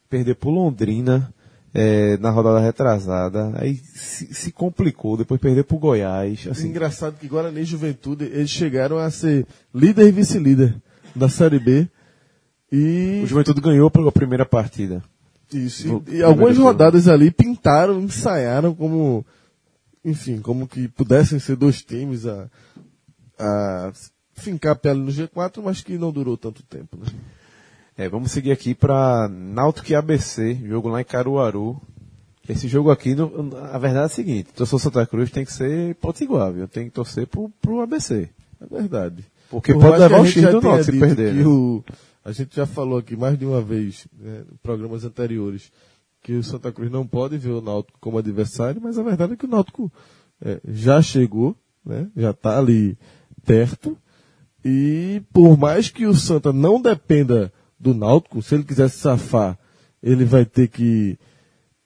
perder 0.08 0.36
por 0.36 0.52
Londrina 0.52 1.34
eh, 1.74 2.18
na 2.22 2.30
rodada 2.30 2.60
retrasada, 2.60 3.52
aí 3.56 3.76
se, 3.76 4.32
se 4.32 4.52
complicou, 4.52 5.18
depois 5.18 5.42
perder 5.42 5.64
por 5.64 5.80
Goiás, 5.80 6.48
assim, 6.50 6.70
Engraçado 6.70 7.18
que 7.20 7.28
Guarani 7.28 7.62
e 7.62 7.66
Juventude, 7.66 8.26
eles 8.26 8.52
chegaram 8.52 9.00
a 9.00 9.10
ser 9.10 9.48
líder 9.74 10.08
e 10.08 10.12
vice-líder 10.12 10.76
da 11.16 11.28
Série 11.28 11.60
B. 11.60 11.88
E, 12.72 13.22
o 13.24 13.28
Juventude 13.28 13.62
ganhou 13.62 13.90
pela 13.90 14.12
primeira 14.12 14.46
partida. 14.46 15.04
Isso, 15.54 15.88
no 15.88 16.04
e, 16.08 16.18
e 16.18 16.24
algumas 16.24 16.58
rodadas 16.58 17.08
ali 17.08 17.32
pintaram, 17.32 18.00
ensaiaram 18.02 18.74
como, 18.74 19.26
enfim, 20.04 20.40
como 20.40 20.68
que 20.68 20.88
pudessem 20.88 21.40
ser 21.40 21.56
dois 21.56 21.82
times 21.84 22.26
a, 22.26 22.50
a 23.40 23.92
fincar 24.34 24.74
a 24.74 24.76
pele 24.76 25.00
no 25.00 25.12
G4, 25.12 25.62
mas 25.64 25.82
que 25.82 25.98
não 25.98 26.12
durou 26.12 26.38
tanto 26.38 26.64
tempo, 26.64 26.98
né? 26.98 27.06
É, 27.98 28.10
vamos 28.10 28.32
seguir 28.32 28.52
aqui 28.52 28.76
para 28.76 29.30
Náutico 29.30 29.90
e 29.92 29.96
ABC, 29.96 30.54
jogo 30.66 30.90
lá 30.90 31.00
em 31.00 31.06
Caruaru. 31.06 31.82
Esse 32.48 32.68
jogo 32.68 32.92
aqui, 32.92 33.16
no- 33.16 33.56
a 33.72 33.78
verdade 33.78 34.04
é 34.04 34.06
a 34.06 34.10
seguinte, 34.10 34.50
torcer 34.54 34.80
Santa 34.80 35.06
Cruz 35.08 35.32
tem 35.32 35.46
que 35.46 35.54
ser 35.54 35.96
ponto 35.96 36.22
igual, 36.22 36.52
viu? 36.54 36.68
Tem 36.68 36.86
que 36.86 36.92
torcer 36.92 37.26
pro, 37.26 37.50
pro 37.62 37.80
ABC. 37.80 38.30
É 38.62 38.66
verdade. 38.66 39.24
Porque 39.50 39.74
Por 39.74 39.82
pode 39.82 39.98
levar 40.00 40.20
o 40.20 40.26
X 40.26 40.42
do 40.44 40.62
Náutico 40.62 40.84
se 40.84 41.00
perder. 41.00 41.34
né? 41.36 41.46
o- 41.48 41.84
a 42.26 42.32
gente 42.32 42.56
já 42.56 42.66
falou 42.66 42.98
aqui 42.98 43.16
mais 43.16 43.38
de 43.38 43.46
uma 43.46 43.62
vez, 43.62 44.08
né, 44.12 44.44
em 44.52 44.58
programas 44.58 45.06
anteriores, 45.06 45.72
que 46.24 46.34
o 46.34 46.44
Santa 46.44 46.72
Cruz 46.72 46.92
não 46.92 47.06
pode 47.06 47.38
ver 47.38 47.52
o 47.52 47.62
Náutico 47.62 48.00
como 48.02 48.18
adversário, 48.18 48.82
mas 48.82 48.98
a 48.98 49.04
verdade 49.04 49.34
é 49.34 49.36
que 49.36 49.46
o 49.46 49.50
Náutico 49.50 49.94
é, 50.42 50.60
já 50.68 51.04
chegou, 51.04 51.56
né, 51.86 52.10
já 52.18 52.32
está 52.32 52.58
ali 52.58 52.98
perto, 53.46 53.96
e 54.64 55.22
por 55.32 55.56
mais 55.56 55.90
que 55.90 56.08
o 56.08 56.16
Santa 56.16 56.52
não 56.52 56.82
dependa 56.82 57.54
do 57.80 57.94
Náutico, 57.94 58.42
se 58.42 58.56
ele 58.56 58.64
quiser 58.64 58.90
se 58.90 58.98
safar, 58.98 59.56
ele 60.02 60.26
vai 60.26 60.46
ter 60.46 60.68
que 60.68 61.20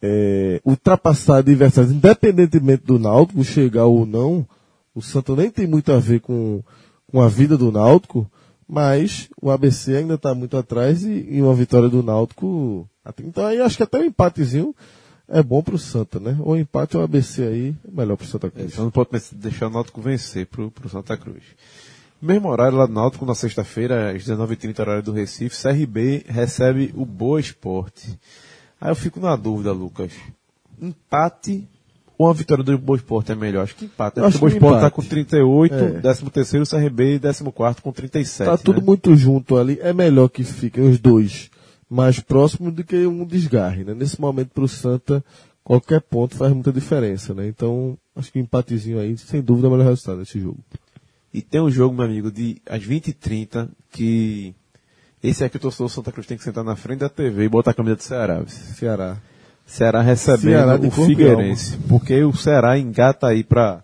é, 0.01 0.61
ultrapassar 0.63 1.39
adversários, 1.39 1.91
independentemente 1.91 2.85
do 2.85 2.97
Náutico 2.97 3.43
chegar 3.43 3.87
ou 3.87 4.05
não, 4.05 4.47
o 4.95 5.01
Santa 5.01 5.35
nem 5.35 5.51
tem 5.51 5.67
muito 5.67 5.91
a 5.91 5.99
ver 5.99 6.21
com, 6.21 6.63
com 7.07 7.21
a 7.21 7.27
vida 7.27 7.57
do 7.57 7.73
Náutico, 7.73 8.31
mas 8.69 9.27
o 9.41 9.49
ABC 9.49 9.95
ainda 9.95 10.13
está 10.13 10.35
muito 10.35 10.55
atrás 10.55 11.03
e, 11.03 11.25
e 11.27 11.41
uma 11.41 11.55
vitória 11.55 11.89
do 11.89 12.03
Náutico. 12.03 12.87
Então 13.23 13.43
aí 13.47 13.59
acho 13.59 13.75
que 13.75 13.81
até 13.81 13.97
um 13.97 14.03
empatezinho 14.05 14.75
é 15.27 15.41
bom 15.41 15.63
pro 15.63 15.79
Santa, 15.79 16.19
né? 16.19 16.37
Ou 16.39 16.55
empate 16.55 16.95
ou 16.95 17.03
ABC 17.03 17.41
aí 17.41 17.75
é 17.87 17.91
melhor 17.91 18.15
pro 18.15 18.27
Santa 18.27 18.45
É, 18.47 18.49
Cruz. 18.51 18.75
só 18.75 18.83
não 18.83 18.91
pode 18.91 19.09
deixar 19.33 19.67
o 19.67 19.69
Náutico 19.71 19.99
vencer 20.01 20.45
pro, 20.45 20.69
pro 20.69 20.87
Santa 20.87 21.17
Cruz. 21.17 21.41
Mesmo 22.21 22.47
horário 22.49 22.77
lá 22.77 22.85
do 22.85 22.93
Náutico, 22.93 23.25
na 23.25 23.33
sexta-feira, 23.33 24.11
às 24.11 24.23
19h30, 24.23 24.79
horário 24.79 25.01
do 25.03 25.13
Recife, 25.13 25.59
CRB 25.59 26.25
recebe 26.27 26.93
o 26.95 27.05
Boa 27.05 27.39
Esporte. 27.39 28.19
Aí 28.79 28.91
eu 28.91 28.95
fico 28.95 29.19
na 29.19 29.35
dúvida, 29.35 29.71
Lucas. 29.71 30.11
Empate 30.79 31.67
ou 32.19 32.27
uma 32.27 32.33
vitória 32.33 32.65
do 32.65 32.77
Boa 32.77 32.97
Esporte 32.97 33.31
é 33.31 33.35
melhor? 33.35 33.63
Acho 33.63 33.75
que 33.75 33.85
empate. 33.85 34.17
Eu 34.19 34.25
Acho 34.25 34.33
que 34.33 34.37
o 34.37 34.41
Boa 34.41 34.51
que 34.51 34.57
Esporte 34.57 34.73
tá 34.73 34.87
empate. 34.87 34.95
com 34.95 35.01
38, 35.03 35.73
É. 35.73 36.01
13 36.01 36.29
terceiro, 36.29 36.65
o 36.65 36.69
CRB 36.69 37.17
14 37.17 37.81
com 37.81 37.93
37. 37.93 38.45
Tá 38.49 38.57
tudo 38.57 38.81
né? 38.81 38.85
muito 38.85 39.15
junto 39.15 39.55
ali. 39.57 39.79
É 39.81 39.93
melhor 39.93 40.27
que 40.27 40.43
fiquem 40.43 40.83
os 40.89 40.99
dois 40.99 41.49
mais 41.89 42.19
próximos 42.19 42.73
do 42.73 42.83
que 42.83 43.07
um 43.07 43.25
desgarre, 43.25 43.85
né? 43.85 43.93
Nesse 43.93 44.19
momento 44.19 44.49
pro 44.49 44.67
Santa, 44.67 45.23
qualquer 45.63 46.01
ponto 46.01 46.35
faz 46.35 46.53
muita 46.53 46.73
diferença, 46.73 47.33
né? 47.33 47.47
Então, 47.47 47.97
acho 48.13 48.29
que 48.31 48.37
um 48.37 48.41
empatezinho 48.41 48.99
aí, 48.99 49.17
sem 49.17 49.41
dúvida, 49.41 49.67
é 49.67 49.69
o 49.69 49.71
melhor 49.71 49.87
resultado 49.87 50.19
desse 50.19 50.41
jogo. 50.41 50.59
E 51.33 51.41
tem 51.41 51.61
um 51.61 51.71
jogo, 51.71 51.95
meu 51.95 52.03
amigo, 52.03 52.29
de 52.29 52.61
às 52.65 52.83
20h30, 52.83 53.69
que 53.91 54.53
esse 55.23 55.41
aqui 55.43 55.55
o 55.55 55.59
torcedor 55.59 55.87
do 55.87 55.93
Santa 55.93 56.11
Cruz 56.11 56.27
tem 56.27 56.37
que 56.37 56.43
sentar 56.43 56.65
na 56.65 56.75
frente 56.75 56.99
da 56.99 57.07
TV 57.09 57.45
e 57.45 57.49
botar 57.49 57.71
a 57.71 57.73
camisa 57.73 57.95
do 57.95 58.03
Ceará. 58.03 58.43
Ceará. 58.45 59.17
Ceará 59.69 60.01
recebendo 60.01 60.41
Ceará 60.41 60.75
o 60.75 60.91
Figueirense. 60.91 61.77
Porque 61.87 62.23
o 62.23 62.33
Ceará 62.33 62.77
engata 62.77 63.27
aí 63.27 63.43
pra 63.43 63.83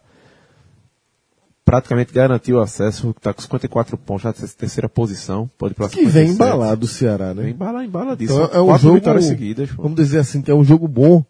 praticamente 1.64 2.14
garantiu 2.14 2.58
o 2.58 2.62
acesso, 2.62 3.10
está 3.10 3.34
com 3.34 3.42
54 3.42 3.98
pontos 3.98 4.24
na 4.24 4.34
terceira 4.34 4.88
posição, 4.88 5.50
pode 5.58 5.74
ir 5.74 5.76
para 5.76 5.90
Que 5.90 6.06
vem 6.06 6.30
embalado 6.30 6.86
o 6.86 6.88
Ceará, 6.88 7.34
né? 7.34 7.44
Vem 7.44 7.54
embala, 7.54 7.84
embala 7.84 8.16
disso. 8.16 8.34
Então, 8.34 8.60
é 8.60 8.62
um 8.62 8.66
Quatro 8.68 8.84
jogo, 8.84 8.96
vitórias 8.96 9.26
seguidas. 9.26 9.72
pô. 9.72 9.82
vamos 9.84 9.96
dizer 9.96 10.20
assim, 10.20 10.42
que 10.42 10.52
é 10.52 10.54
um 10.54 10.64
jogo 10.64 10.88
bom 10.88 11.24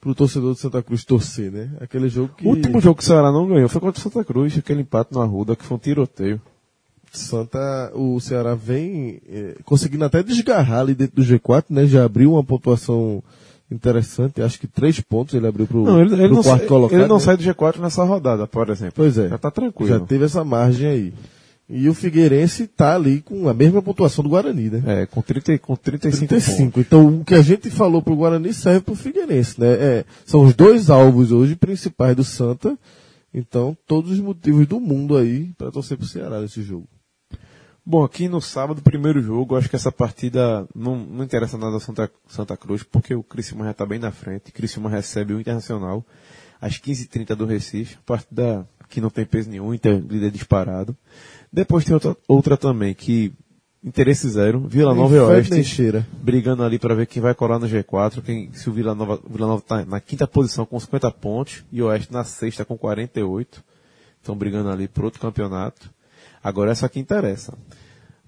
pro 0.00 0.14
torcedor 0.14 0.54
de 0.54 0.60
Santa 0.60 0.82
Cruz 0.82 1.04
torcer, 1.04 1.52
né? 1.52 1.70
Aquele 1.80 2.08
jogo 2.08 2.32
que 2.36 2.46
O 2.46 2.50
último 2.50 2.80
jogo 2.80 2.96
que 2.96 3.02
o 3.02 3.06
Ceará 3.06 3.30
não 3.30 3.46
ganhou 3.46 3.68
foi 3.68 3.80
contra 3.80 3.98
o 3.98 4.02
Santa 4.02 4.24
Cruz, 4.24 4.56
aquele 4.56 4.82
empate 4.82 5.12
no 5.12 5.20
Arruda, 5.20 5.54
que 5.56 5.64
foi 5.64 5.76
um 5.76 5.80
tiroteio. 5.80 6.40
Santa, 7.12 7.92
o 7.94 8.20
Ceará 8.20 8.54
vem 8.54 9.20
eh, 9.28 9.56
conseguindo 9.64 10.04
até 10.04 10.22
desgarrar 10.22 10.80
ali 10.80 10.94
dentro 10.94 11.16
do 11.16 11.22
G4, 11.22 11.66
né? 11.70 11.86
Já 11.86 12.04
abriu 12.04 12.32
uma 12.32 12.44
pontuação 12.44 13.22
interessante, 13.70 14.40
acho 14.40 14.58
que 14.58 14.66
três 14.66 15.00
pontos 15.00 15.34
ele 15.34 15.46
abriu 15.46 15.66
pro, 15.66 15.82
Não, 15.84 16.00
ele, 16.00 16.14
ele 16.14 16.26
pro 16.28 16.36
não, 16.36 16.42
quarto 16.42 16.66
colocado. 16.66 16.98
ele 16.98 17.08
não 17.08 17.16
né? 17.16 17.22
sai 17.22 17.36
do 17.36 17.42
G4 17.42 17.78
nessa 17.78 18.04
rodada, 18.04 18.46
por 18.46 18.68
exemplo. 18.68 18.94
Pois 18.96 19.18
é. 19.18 19.28
Já 19.28 19.38
tá 19.38 19.50
tranquilo. 19.50 19.88
Já 19.88 20.00
teve 20.00 20.24
essa 20.24 20.44
margem 20.44 20.86
aí. 20.86 21.14
E 21.68 21.88
o 21.88 21.94
Figueirense 21.94 22.68
tá 22.68 22.94
ali 22.94 23.20
com 23.20 23.48
a 23.48 23.54
mesma 23.54 23.82
pontuação 23.82 24.22
do 24.22 24.30
Guarani, 24.30 24.70
né? 24.70 24.82
É, 24.86 25.06
com, 25.06 25.20
30, 25.20 25.58
com 25.58 25.74
35, 25.74 26.28
35. 26.28 26.80
Então, 26.80 27.08
o 27.08 27.24
que 27.24 27.34
a 27.34 27.42
gente 27.42 27.68
falou 27.70 28.00
pro 28.00 28.14
Guarani 28.14 28.54
serve 28.54 28.82
pro 28.82 28.94
Figueirense, 28.94 29.60
né? 29.60 29.72
É, 29.72 30.04
são 30.24 30.44
os 30.44 30.54
dois 30.54 30.90
alvos 30.90 31.32
hoje 31.32 31.56
principais 31.56 32.14
do 32.14 32.22
Santa. 32.22 32.78
Então, 33.34 33.76
todos 33.84 34.12
os 34.12 34.20
motivos 34.20 34.64
do 34.66 34.78
mundo 34.78 35.16
aí 35.16 35.50
para 35.58 35.72
torcer 35.72 35.98
pro 35.98 36.06
Ceará 36.06 36.40
nesse 36.40 36.62
jogo. 36.62 36.86
Bom, 37.88 38.02
aqui 38.02 38.28
no 38.28 38.40
sábado, 38.40 38.82
primeiro 38.82 39.22
jogo, 39.22 39.54
acho 39.54 39.70
que 39.70 39.76
essa 39.76 39.92
partida 39.92 40.66
não, 40.74 40.96
não 40.96 41.22
interessa 41.22 41.56
nada 41.56 41.74
ao 41.74 41.78
Santa, 41.78 42.10
Santa 42.26 42.56
Cruz, 42.56 42.82
porque 42.82 43.14
o 43.14 43.22
Criciúma 43.22 43.64
já 43.64 43.70
está 43.70 43.86
bem 43.86 44.00
na 44.00 44.10
frente. 44.10 44.50
O 44.50 44.52
Criciúma 44.52 44.90
recebe 44.90 45.34
o 45.34 45.40
Internacional 45.40 46.04
às 46.60 46.80
15h30 46.80 47.36
do 47.36 47.46
Recife, 47.46 47.96
partida 48.04 48.68
que 48.88 49.00
não 49.00 49.08
tem 49.08 49.24
peso 49.24 49.48
nenhum, 49.48 49.72
Inter 49.72 50.02
líder 50.04 50.32
disparado. 50.32 50.96
Depois 51.52 51.84
tem 51.84 51.94
outra, 51.94 52.16
outra 52.26 52.56
também, 52.56 52.92
que 52.92 53.32
interesse 53.84 54.28
zero, 54.30 54.66
Vila 54.66 54.92
Nova 54.92 55.14
e 55.14 55.20
Oeste, 55.20 55.52
nem 55.52 55.62
cheira. 55.62 56.04
brigando 56.20 56.64
ali 56.64 56.80
para 56.80 56.92
ver 56.92 57.06
quem 57.06 57.22
vai 57.22 57.36
colar 57.36 57.60
no 57.60 57.68
G4, 57.68 58.20
quem, 58.20 58.50
se 58.52 58.68
o 58.68 58.72
Vila 58.72 58.96
Nova, 58.96 59.20
o 59.24 59.32
Vila 59.32 59.46
Nova 59.46 59.62
tá 59.62 59.84
na 59.84 60.00
quinta 60.00 60.26
posição 60.26 60.66
com 60.66 60.80
50 60.80 61.08
pontos, 61.12 61.64
e 61.70 61.80
o 61.80 61.86
Oeste 61.86 62.12
na 62.12 62.24
sexta 62.24 62.64
com 62.64 62.76
48. 62.76 63.62
Estão 64.18 64.36
brigando 64.36 64.70
ali 64.70 64.88
por 64.88 65.04
outro 65.04 65.20
campeonato. 65.20 65.88
Agora 66.46 66.70
essa 66.70 66.86
aqui 66.86 67.00
interessa. 67.00 67.54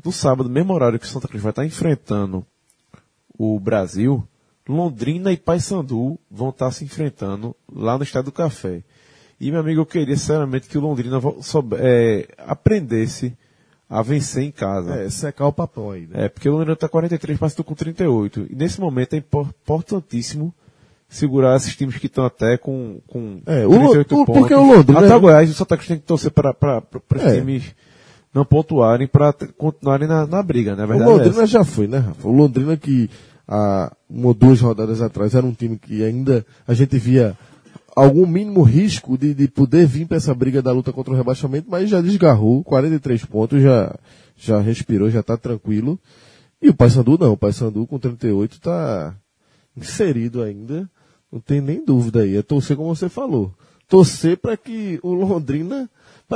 No 0.05 0.11
sábado, 0.13 0.49
mesmo 0.51 0.73
horário 0.73 0.99
que 0.99 1.07
o 1.07 1.09
Santa 1.09 1.29
Cruz 1.29 1.43
vai 1.43 1.51
estar 1.51 1.65
enfrentando 1.65 2.45
o 3.39 3.59
Brasil, 3.61 4.27
Londrina 4.69 5.31
e 5.33 5.37
Paysandu 5.37 6.19
vão 6.31 6.51
estar 6.51 6.71
se 6.73 6.85
enfrentando 6.85 7.55
lá 7.73 7.97
no 7.97 8.03
Estádio 8.05 8.27
do 8.31 8.33
Café. 8.33 8.83
E, 9.41 9.51
meu 9.53 9.61
amigo, 9.61 9.81
eu 9.83 9.87
queria 9.87 10.17
sinceramente 10.17 10.69
que 10.69 10.77
o 10.77 10.81
Londrina 10.81 11.21
vo- 11.21 11.39
soube- 11.43 11.77
é, 11.79 12.27
aprendesse 12.39 13.37
a 13.89 14.03
vencer 14.03 14.43
em 14.43 14.51
casa. 14.51 14.95
É, 14.97 15.09
secar 15.09 15.47
o 15.47 15.53
papão 15.53 15.93
aí, 15.93 16.07
né? 16.09 16.25
É, 16.25 16.29
porque 16.29 16.49
o 16.49 16.53
Londrina 16.53 16.73
está 16.75 16.89
43, 16.89 17.39
Paysandu 17.39 17.63
com 17.65 17.75
38. 17.75 18.47
E 18.51 18.55
nesse 18.57 18.81
momento 18.81 19.15
é 19.15 19.19
impor- 19.19 19.47
importantíssimo 19.63 20.53
segurar 21.09 21.57
esses 21.57 21.75
times 21.77 21.97
que 21.97 22.07
estão 22.07 22.25
até 22.25 22.59
com, 22.59 23.01
com 23.07 23.41
É, 23.47 23.65
o 23.67 23.71
Lo- 23.71 24.01
o- 24.01 24.05
pontos. 24.05 24.35
porque 24.35 24.55
o 24.55 24.63
Londrina- 24.75 25.01
Até 25.07 25.15
o 25.17 25.21
Goiás 25.21 25.49
e 25.49 25.53
o 25.53 25.55
Santa 25.55 25.77
Cruz 25.77 25.89
tem 25.89 25.99
que 25.99 26.05
torcer 26.05 26.31
para 26.33 26.55
os 27.17 27.23
É. 27.23 27.39
times 27.39 27.75
não 28.35 28.45
pontuarem 28.45 29.07
para 29.07 29.33
continuarem 29.57 30.07
na, 30.07 30.27
na 30.27 30.43
briga, 30.43 30.77
né? 30.77 30.85
O 30.85 30.89
verdade 30.89 31.11
é 31.11 31.13
Londrina 31.13 31.43
essa. 31.43 31.47
já 31.47 31.65
foi, 31.65 31.87
né, 31.87 31.99
Rafa? 31.99 32.29
O 32.29 32.33
Londrina 32.33 32.77
que 32.77 33.11
há 33.47 33.93
uma 34.09 34.29
ou 34.29 34.35
duas 34.35 34.61
rodadas 34.61 35.01
atrás 35.01 35.35
era 35.35 35.45
um 35.45 35.53
time 35.53 35.79
que 35.79 36.05
ainda 36.05 36.45
a 36.67 36.75
gente 36.75 36.99
via 36.99 37.37
algum 37.97 38.27
mínimo 38.27 38.63
risco 38.63 39.19
de, 39.19 39.35
de 39.35 39.49
poder 39.49 39.87
vir 39.87 40.07
para 40.07 40.19
essa 40.19 40.35
briga 40.35 40.63
da 40.63 40.71
luta 40.71 40.93
contra 40.93 41.13
o 41.13 41.17
rebaixamento, 41.17 41.69
mas 41.69 41.91
já 41.91 42.01
desgarrou, 42.01 42.63
43 42.63 43.25
pontos, 43.25 43.63
já, 43.63 43.95
já 44.37 44.61
respirou, 44.61 45.11
já 45.11 45.21
está 45.21 45.37
tranquilo. 45.37 45.99
E 46.61 46.69
o 46.69 46.75
Paysandu 46.75 47.19
não, 47.19 47.33
o 47.33 47.37
Paysandu 47.37 47.87
com 47.87 47.99
38 47.99 48.53
está 48.53 49.17
inserido 49.77 50.43
ainda, 50.43 50.89
não 51.31 51.41
tem 51.41 51.61
nem 51.61 51.85
dúvida 51.85 52.21
aí, 52.21 52.37
é 52.37 52.43
torcer 52.43 52.77
como 52.77 52.95
você 52.95 53.09
falou. 53.09 53.53
Torcer 53.89 54.37
para 54.37 54.57
que 54.57 54.99
o 55.03 55.13
Londrina, 55.15 55.89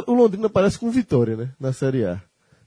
o 0.07 0.13
Londrina 0.15 0.49
parece 0.49 0.79
com 0.79 0.91
vitória, 0.91 1.37
né, 1.37 1.51
na 1.61 1.73
Série 1.73 2.05
A. 2.05 2.21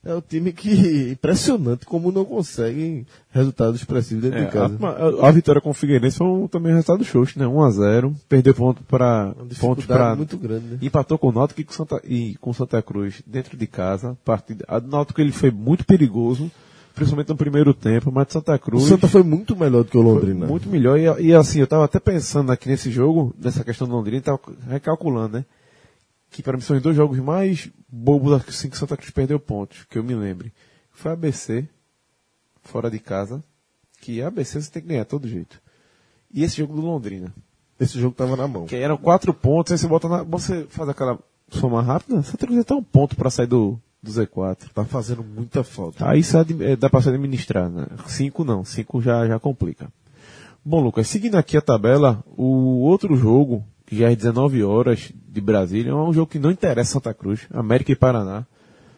É 0.07 0.13
o 0.13 0.21
time 0.21 0.53
que, 0.53 1.09
impressionante 1.13 1.83
como 1.87 2.11
não 2.11 2.23
conseguem 2.23 3.07
resultados 3.31 3.79
expressivos 3.81 4.21
dentro 4.23 4.37
É, 4.37 4.45
de 4.45 4.51
casa. 4.51 4.77
a, 4.79 5.25
a- 5.25 5.29
a 5.29 5.31
vitória 5.31 5.59
com 5.59 5.71
o 5.71 5.73
Figueirense 5.73 6.17
foi 6.19 6.27
um, 6.27 6.47
também 6.47 6.71
um 6.71 6.75
resultado 6.75 7.03
xoxo, 7.03 7.39
né? 7.39 7.45
1x0, 7.45 8.13
perdeu 8.29 8.53
ponto 8.53 8.83
para 8.83 9.33
pontos 9.33 9.49
dificuldade 9.49 9.87
para 9.87 10.15
muito 10.15 10.37
grande, 10.37 10.65
né? 10.67 10.77
empatou 10.79 11.17
com 11.17 11.29
o 11.29 11.31
Náutico 11.31 11.61
e 11.61 11.63
com 11.63 11.73
Santa 11.73 11.99
e 12.03 12.35
com 12.39 12.53
Santa 12.53 12.79
Cruz 12.83 13.23
dentro 13.25 13.57
de 13.57 13.65
casa. 13.65 14.15
Partida, 14.23 14.63
a 14.67 14.79
Náutico 14.79 15.19
ele 15.19 15.31
foi 15.31 15.49
muito 15.49 15.83
perigoso, 15.83 16.51
principalmente 16.95 17.29
no 17.29 17.35
primeiro 17.35 17.73
tempo, 17.73 18.11
mas 18.11 18.27
Santa 18.29 18.55
O 18.55 18.59
Cruz 18.59 18.83
Santa 18.85 19.07
foi 19.07 19.21
muito 19.21 19.55
melhor 19.55 19.83
do 19.83 19.91
que 19.91 19.97
o 19.97 20.01
Londrina. 20.01 20.47
muito 20.47 20.69
melhor 20.69 20.97
e, 20.97 21.27
e 21.27 21.33
assim, 21.35 21.59
eu 21.59 21.67
tava 21.67 21.83
até 21.83 21.99
pensando 21.99 22.51
aqui 22.51 22.69
nesse 22.69 22.89
jogo, 22.89 23.35
nessa 23.37 23.63
questão 23.63 23.87
do 23.87 23.93
Londrina, 23.93 24.21
tava 24.21 24.39
recalculando, 24.69 25.37
né? 25.39 25.45
Que 26.31 26.41
para 26.41 26.53
mim 26.57 26.61
são 26.61 26.75
os 26.75 26.81
dois 26.81 26.95
jogos 26.95 27.19
mais 27.19 27.69
bobos 27.87 28.33
assim 28.33 28.69
que 28.69 28.77
Santa 28.77 28.95
Cruz 28.97 29.11
perdeu 29.11 29.39
pontos, 29.39 29.85
que 29.89 29.97
eu 29.97 30.03
me 30.03 30.15
lembre. 30.15 30.51
Foi 30.91 31.11
ABC, 31.11 31.67
fora 32.63 32.89
de 32.89 32.99
casa, 32.99 33.43
que 34.01 34.21
ABC 34.21 34.61
você 34.61 34.71
tem 34.71 34.81
que 34.81 34.87
ganhar 34.87 35.05
todo 35.05 35.27
jeito. 35.27 35.61
E 36.33 36.43
esse 36.43 36.57
jogo 36.57 36.75
do 36.75 36.81
Londrina, 36.81 37.33
Esse 37.79 37.99
jogo 37.99 38.15
tava 38.15 38.35
na 38.35 38.47
mão. 38.47 38.65
que 38.65 38.75
eram 38.75 38.97
quatro 38.97 39.33
pontos, 39.33 39.73
aí 39.73 39.77
você 39.77 39.87
bota 39.87 40.07
na, 40.07 40.23
você 40.23 40.65
faz 40.69 40.89
aquela 40.89 41.19
soma 41.49 41.81
rápida, 41.81 42.23
Santa 42.23 42.47
Cruz 42.47 42.59
até 42.59 42.73
um 42.73 42.83
ponto 42.83 43.15
para 43.15 43.29
sair 43.29 43.47
do, 43.47 43.79
do 44.05 44.11
Z4. 44.11 44.57
Tá 44.73 44.85
fazendo 44.85 45.23
muita 45.23 45.63
falta. 45.63 46.07
Aí 46.09 46.19
isso 46.19 46.37
é 46.37 46.39
ad- 46.41 46.63
é, 46.63 46.75
dá 46.75 46.89
pra 46.89 47.01
se 47.01 47.09
administrar, 47.09 47.69
né? 47.69 47.87
Cinco 48.07 48.43
não, 48.43 48.63
cinco 48.63 49.01
já, 49.01 49.27
já 49.27 49.39
complica. 49.39 49.87
Bom, 50.63 50.81
Lucas, 50.81 51.07
seguindo 51.07 51.35
aqui 51.35 51.57
a 51.57 51.61
tabela, 51.61 52.23
o 52.37 52.79
outro 52.81 53.15
jogo, 53.15 53.63
que 53.85 53.97
já 53.97 54.09
é 54.11 54.15
19 54.15 54.63
horas 54.63 55.11
de 55.29 55.41
Brasília, 55.41 55.91
é 55.91 55.95
um 55.95 56.13
jogo 56.13 56.31
que 56.31 56.39
não 56.39 56.49
interessa 56.49 56.93
Santa 56.93 57.13
Cruz, 57.13 57.41
América 57.53 57.91
e 57.91 57.95
Paraná. 57.95 58.45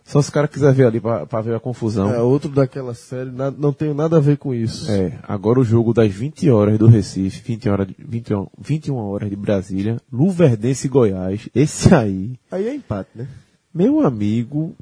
Só 0.06 0.22
se 0.22 0.30
o 0.30 0.32
cara 0.32 0.48
quiser 0.48 0.72
ver 0.74 0.86
ali 0.88 1.02
pra, 1.02 1.26
pra 1.26 1.42
ver 1.42 1.54
a 1.54 1.60
confusão. 1.60 2.10
É 2.10 2.22
outro 2.22 2.50
daquela 2.50 2.94
série, 2.94 3.30
na- 3.30 3.52
não 3.52 3.74
tem 3.74 3.94
nada 3.94 4.16
a 4.16 4.20
ver 4.22 4.38
com 4.38 4.54
isso. 4.54 4.90
É, 4.90 5.20
agora 5.28 5.60
o 5.60 5.66
jogo 5.66 5.94
das 5.94 6.10
20 6.10 6.50
horas 6.50 6.78
do 6.80 6.88
Recife, 6.88 7.42
20 7.46 7.68
horas 7.68 7.88
de, 7.88 7.96
21, 8.00 8.48
21 8.58 8.96
horas 8.96 9.30
de 9.30 9.36
Brasília, 9.36 9.98
Luverdense 10.10 10.88
e 10.88 10.90
Goiás. 10.90 11.50
Esse 11.54 11.94
aí, 11.94 12.40
Aí 12.50 12.70
é 12.70 12.74
empate, 12.74 13.10
né? 13.16 13.28
meu 13.74 14.00
amigo, 14.00 14.74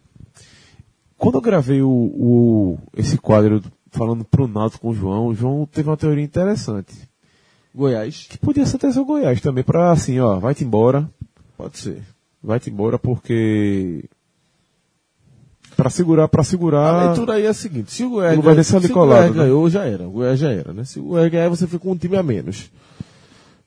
quando 1.18 1.36
eu 1.36 1.42
gravei 1.42 1.82
o, 1.82 1.90
o- 1.90 2.78
esse 2.96 3.18
quadro 3.18 3.62
falando 3.92 4.24
pro 4.26 4.48
Náutico 4.48 4.82
com 4.82 4.90
o 4.90 4.94
João, 4.96 5.28
o 5.28 5.36
João 5.36 5.66
teve 5.66 5.90
uma 5.90 5.98
teoria 5.98 6.24
interessante. 6.24 6.94
Goiás. 7.74 8.28
Que 8.30 8.38
podia 8.38 8.66
ser 8.66 8.78
até 8.78 8.92
seu 8.92 9.06
Goiás 9.06 9.42
também, 9.42 9.64
pra 9.64 9.92
assim, 9.92 10.20
ó, 10.20 10.40
vai-te 10.40 10.64
embora, 10.64 11.10
Pode 11.58 11.78
ser. 11.78 12.02
vai-te 12.44 12.70
embora 12.70 12.98
porque... 13.00 14.06
Pra 15.76 15.90
segurar, 15.90 16.28
pra 16.30 16.40
A 16.42 16.44
segurar... 16.44 17.06
leitura 17.08 17.34
aí 17.34 17.44
é 17.46 17.50
a 17.50 17.54
seguinte, 17.54 17.92
se 17.92 18.04
o 18.06 18.10
Goiás, 18.12 18.38
Ah. 18.38 18.42
Ganha- 18.42 18.64
se 18.64 18.76
o 18.78 18.80
Goiás 18.94 19.32
né? 19.32 19.38
ganhou, 19.38 19.70
já 19.70 19.84
era. 19.84 20.08
O 20.08 20.12
Goiás 20.12 20.40
já 20.40 20.50
era, 20.52 20.72
né? 20.74 20.86
Se 20.86 21.00
o 21.00 21.04
Goiás 21.04 21.30
ganhar, 21.32 21.50
você 21.50 21.66
fica 21.68 21.80
com 21.80 21.92
um 21.92 21.98
time 21.98 22.16
a 22.16 22.24
menos. 22.24 22.72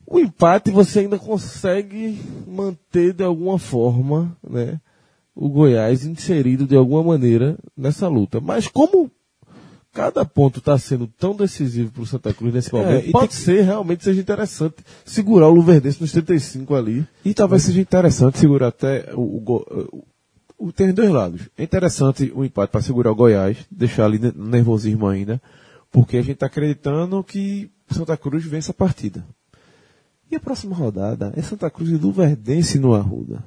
O 0.07 0.19
empate 0.19 0.71
você 0.71 1.01
ainda 1.01 1.19
consegue 1.19 2.19
manter 2.47 3.13
de 3.13 3.23
alguma 3.23 3.59
forma, 3.59 4.35
né? 4.49 4.81
O 5.41 5.49
Goiás 5.49 6.05
inserido 6.05 6.67
de 6.67 6.75
alguma 6.75 7.03
maneira 7.03 7.57
nessa 7.77 8.09
luta. 8.09 8.41
Mas 8.41 8.67
como 8.67 9.09
cada 9.93 10.25
ponto 10.25 10.59
está 10.59 10.77
sendo 10.77 11.07
tão 11.07 11.35
decisivo 11.35 11.93
para 11.93 12.03
o 12.03 12.07
Santa 12.07 12.35
Cruz 12.35 12.53
nesse 12.53 12.73
momento, 12.73 13.07
e 13.09 13.13
pode 13.13 13.35
ser 13.35 13.63
realmente 13.63 14.03
seja 14.05 14.21
interessante 14.21 14.77
segurar 15.05 15.49
o 15.49 15.55
Luverdense 15.55 16.01
nos 16.01 16.11
35 16.13 16.75
ali. 16.75 17.07
E 17.25 17.33
talvez 17.35 17.63
seja 17.63 17.81
interessante 17.81 18.39
segurar 18.39 18.69
até 18.69 19.13
o, 19.15 19.37
o, 19.37 19.41
go- 19.41 20.05
o, 20.59 20.73
tem 20.73 20.93
dois 20.93 21.11
lados. 21.11 21.43
É 21.57 21.63
interessante 21.63 22.33
o 22.35 22.45
empate 22.45 22.73
para 22.73 22.83
segurar 22.83 23.13
o 23.13 23.15
Goiás, 23.15 23.59
deixar 23.71 24.07
ali 24.07 24.21
nervosismo 24.37 25.07
ainda, 25.07 25.41
porque 25.91 26.17
a 26.17 26.23
gente 26.23 26.33
está 26.33 26.47
acreditando 26.47 27.23
que 27.23 27.71
Santa 27.91 28.17
Cruz 28.17 28.45
vence 28.45 28.71
a 28.71 28.75
partida. 28.75 29.25
E 30.31 30.35
a 30.37 30.41
próxima 30.41 30.75
rodada 30.77 31.33
é 31.37 31.43
Santa 31.43 31.71
Cruz 31.71 31.91
e 31.91 31.97
Luverdense 31.97 32.79
no 32.79 32.93
Arruda. 32.95 33.43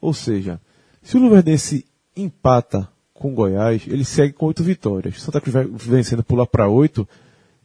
Ou 0.00 0.12
seja, 0.12 0.60
se 1.02 1.16
o 1.16 1.20
Luverdense 1.20 1.84
empata 2.16 2.88
com 3.14 3.32
o 3.32 3.34
Goiás, 3.34 3.82
ele 3.86 4.04
segue 4.04 4.32
com 4.32 4.46
oito 4.46 4.62
vitórias. 4.62 5.20
Santa 5.22 5.40
Cruz 5.40 5.52
vai 5.54 5.64
vencendo 5.64 6.22
pular 6.22 6.46
para 6.46 6.68
oito. 6.68 7.06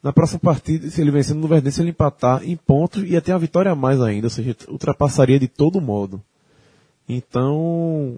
Na 0.01 0.11
próxima 0.11 0.39
partida, 0.39 0.89
se 0.89 0.99
ele 0.99 1.11
vencer 1.11 1.33
no 1.35 1.41
Luverdense, 1.41 1.81
ele 1.81 1.91
empatar 1.91 2.43
em 2.43 2.57
pontos 2.57 3.03
e 3.05 3.19
ter 3.21 3.31
uma 3.31 3.39
vitória 3.39 3.71
a 3.71 3.75
mais 3.75 4.01
ainda, 4.01 4.27
ou 4.27 4.31
seja, 4.31 4.55
ultrapassaria 4.67 5.39
de 5.39 5.47
todo 5.47 5.79
modo. 5.79 6.21
Então, 7.07 8.17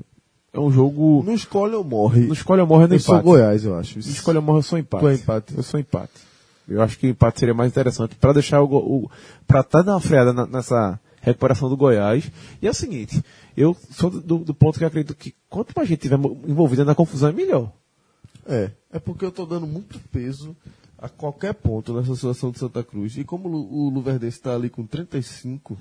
é 0.54 0.60
um 0.60 0.72
jogo. 0.72 1.24
Não 1.26 1.34
escolhe 1.34 1.76
ou 1.76 1.84
morre. 1.84 2.22
Não 2.26 2.34
escolhe 2.34 2.62
ou 2.62 2.68
morre 2.68 2.88
no 2.88 2.96
eu 2.96 3.00
sou 3.00 3.16
empate. 3.16 3.26
Goiás, 3.26 3.66
eu 3.66 3.76
acho. 3.78 3.96
Não 4.00 4.02
escolhe 4.08 4.38
ou 4.38 4.44
morre, 4.44 4.60
eu 4.60 4.64
sou 4.64 4.78
empate. 4.80 5.04
Tu 5.04 5.08
é 5.10 5.14
empate. 5.16 5.54
Eu 5.58 5.64
sou 5.64 5.80
empate. 5.80 6.12
Eu 6.68 6.82
acho 6.82 6.98
que 6.98 7.08
o 7.08 7.10
empate 7.10 7.40
seria 7.40 7.54
mais 7.54 7.72
interessante 7.72 8.16
para 8.16 8.34
deixar 8.34 8.62
o, 8.62 8.66
o 8.76 9.12
para 9.46 9.60
até 9.60 9.84
dar 9.84 9.94
uma 9.94 10.00
freada 10.02 10.34
na- 10.34 10.48
nessa 10.48 11.00
recuperação 11.26 11.68
do 11.70 11.76
Goiás. 11.76 12.32
E 12.62 12.68
é 12.68 12.70
o 12.70 12.74
seguinte, 12.74 13.22
eu 13.58 13.76
sou 13.92 14.10
do, 14.10 14.38
do 14.40 14.54
ponto 14.54 14.78
que 14.80 14.86
acredito 14.86 15.16
que 15.16 15.34
quanto 15.50 15.74
mais 15.76 15.90
gente 15.90 16.00
tiver 16.02 16.20
envolvida 16.48 16.86
na 16.86 16.96
confusão 16.96 17.30
é 17.30 17.34
melhor. 17.34 17.72
É, 18.48 18.72
é 18.94 19.00
porque 19.00 19.26
eu 19.26 19.32
tô 19.32 19.46
dando 19.46 19.66
muito 19.68 20.00
peso 20.12 20.56
a 20.98 21.10
qualquer 21.10 21.54
ponto 21.54 21.94
nessa 21.94 22.14
situação 22.16 22.52
de 22.52 22.60
Santa 22.60 22.84
Cruz. 22.84 23.18
E 23.18 23.24
como 23.24 23.50
o 23.50 23.52
Lu- 23.52 23.88
o 23.88 23.90
Luverdense 23.90 24.38
está 24.38 24.54
ali 24.56 24.70
com 24.70 24.86
35, 24.86 25.78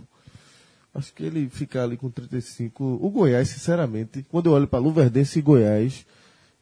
acho 0.94 1.12
que 1.12 1.22
ele 1.24 1.48
ficar 1.48 1.84
ali 1.84 1.96
com 1.96 2.10
35. 2.10 2.82
O 3.00 3.10
Goiás, 3.10 3.48
sinceramente, 3.48 4.24
quando 4.30 4.46
eu 4.46 4.52
olho 4.52 4.66
para 4.66 4.78
Luverdense 4.78 5.38
e 5.38 5.42
Goiás, 5.42 6.06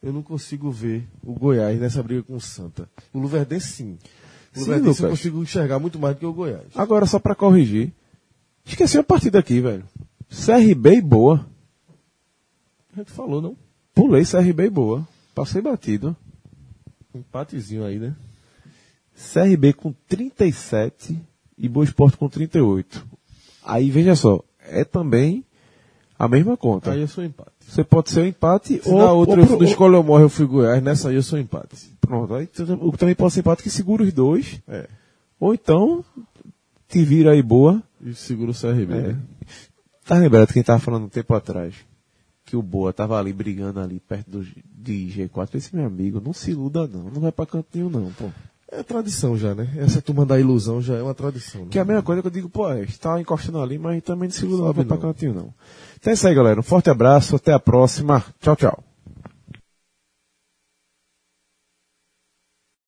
eu 0.01 0.11
não 0.11 0.21
consigo 0.21 0.69
ver 0.69 1.07
o 1.23 1.33
Goiás 1.33 1.79
nessa 1.79 2.03
briga 2.03 2.23
com 2.23 2.35
o 2.35 2.41
Santa. 2.41 2.89
O 3.13 3.19
Luverdense 3.19 3.67
sim. 3.71 3.97
O 4.53 4.59
Sim, 4.59 4.65
Luverdense 4.65 5.01
eu 5.03 5.09
consigo 5.09 5.41
enxergar 5.41 5.79
muito 5.79 5.97
mais 5.97 6.15
do 6.15 6.19
que 6.19 6.25
o 6.25 6.33
Goiás. 6.33 6.67
Agora, 6.75 7.05
só 7.05 7.17
pra 7.17 7.33
corrigir, 7.33 7.91
esqueci 8.65 8.97
uma 8.97 9.03
partida 9.03 9.39
aqui, 9.39 9.59
velho. 9.61 9.83
CRB 10.29 10.95
e 10.97 11.01
boa. 11.01 11.45
A 12.95 12.99
gente 12.99 13.11
falou, 13.11 13.41
não? 13.41 13.57
Pulei 13.93 14.23
CRB 14.25 14.65
e 14.65 14.69
boa. 14.69 15.07
Passei 15.35 15.61
batido. 15.61 16.15
Empatezinho 17.13 17.85
aí, 17.85 17.99
né? 17.99 18.15
CRB 19.33 19.73
com 19.73 19.93
37 20.07 21.19
e 21.57 21.69
Boa 21.69 21.83
Esporte 21.83 22.17
com 22.17 22.27
38. 22.27 23.05
Aí 23.63 23.89
veja 23.91 24.15
só, 24.15 24.43
é 24.59 24.83
também 24.83 25.45
a 26.17 26.27
mesma 26.27 26.57
conta. 26.57 26.91
Aí 26.91 27.01
eu 27.01 27.07
sou 27.07 27.23
empate. 27.23 27.51
Você 27.67 27.83
pode 27.83 28.09
ser 28.09 28.21
o 28.21 28.25
empate 28.25 28.81
Se 28.81 28.89
ou, 28.89 28.97
na 28.97 29.11
outra 29.11 29.39
ou 29.41 29.47
eu 29.47 29.57
no 29.59 29.63
escolha 29.63 29.97
ou 29.97 30.03
morre 30.03 30.23
eu 30.23 30.29
fui 30.29 30.45
Goiás, 30.45 30.81
nessa 30.83 31.09
aí 31.09 31.15
eu 31.15 31.23
sou 31.23 31.37
empate. 31.39 31.91
Pronto, 32.01 32.33
aí 32.33 32.47
tu- 32.47 32.63
o- 32.81 32.97
também 32.97 33.15
pode 33.15 33.33
ser 33.33 33.39
empate 33.41 33.63
que 33.63 33.69
segura 33.69 34.03
os 34.03 34.11
dois. 34.11 34.59
É. 34.67 34.87
Ou 35.39 35.53
então 35.53 36.03
te 36.89 37.03
vira 37.05 37.31
aí 37.31 37.41
boa. 37.41 37.81
E 38.05 38.13
segura 38.13 38.51
o 38.51 38.53
CRB, 38.53 38.93
É. 38.93 39.01
né? 39.13 39.19
Tá 40.05 40.15
lembrado 40.15 40.51
quem 40.51 40.61
tava 40.63 40.79
falando 40.79 41.05
um 41.05 41.09
tempo 41.09 41.33
atrás? 41.33 41.73
Que 42.45 42.57
o 42.57 42.61
Boa 42.61 42.91
tava 42.91 43.17
ali 43.17 43.31
brigando 43.31 43.79
ali 43.79 43.99
perto 44.01 44.29
do, 44.29 44.43
de 44.43 44.93
G4. 45.15 45.55
Esse 45.55 45.75
meu 45.75 45.85
amigo, 45.85 46.21
não 46.23 46.33
se 46.33 46.51
iluda 46.51 46.85
não, 46.87 47.03
não 47.03 47.21
vai 47.21 47.31
pra 47.31 47.45
canto 47.45 47.67
nenhum 47.73 47.89
não, 47.89 48.11
pô. 48.11 48.29
É 48.69 48.81
tradição 48.83 49.37
já, 49.37 49.53
né? 49.55 49.69
Essa 49.77 50.01
turma 50.01 50.25
da 50.25 50.39
ilusão 50.39 50.81
já 50.81 50.95
é 50.95 51.01
uma 51.01 51.13
tradição. 51.13 51.61
Né? 51.61 51.67
Que 51.69 51.77
é 51.77 51.81
a 51.83 51.85
mesma 51.85 52.01
coisa 52.01 52.21
que 52.21 52.27
eu 52.27 52.31
digo, 52.31 52.49
pô, 52.49 52.69
é, 52.69 52.81
está 52.81 53.21
encostando 53.21 53.61
ali, 53.61 53.77
mas 53.77 54.01
também 54.03 54.27
não 54.27 54.33
se 54.35 54.43
iluda 54.43 54.63
não 54.63 54.73
vai 54.73 54.83
pra 54.83 54.97
cantinho 54.97 55.33
não. 55.33 55.53
Então 55.99 56.11
é 56.11 56.13
isso 56.15 56.27
aí, 56.27 56.33
galera. 56.35 56.59
Um 56.59 56.63
forte 56.63 56.89
abraço, 56.89 57.35
até 57.35 57.53
a 57.53 57.59
próxima. 57.59 58.25
Tchau, 58.41 58.55
tchau. 58.55 58.83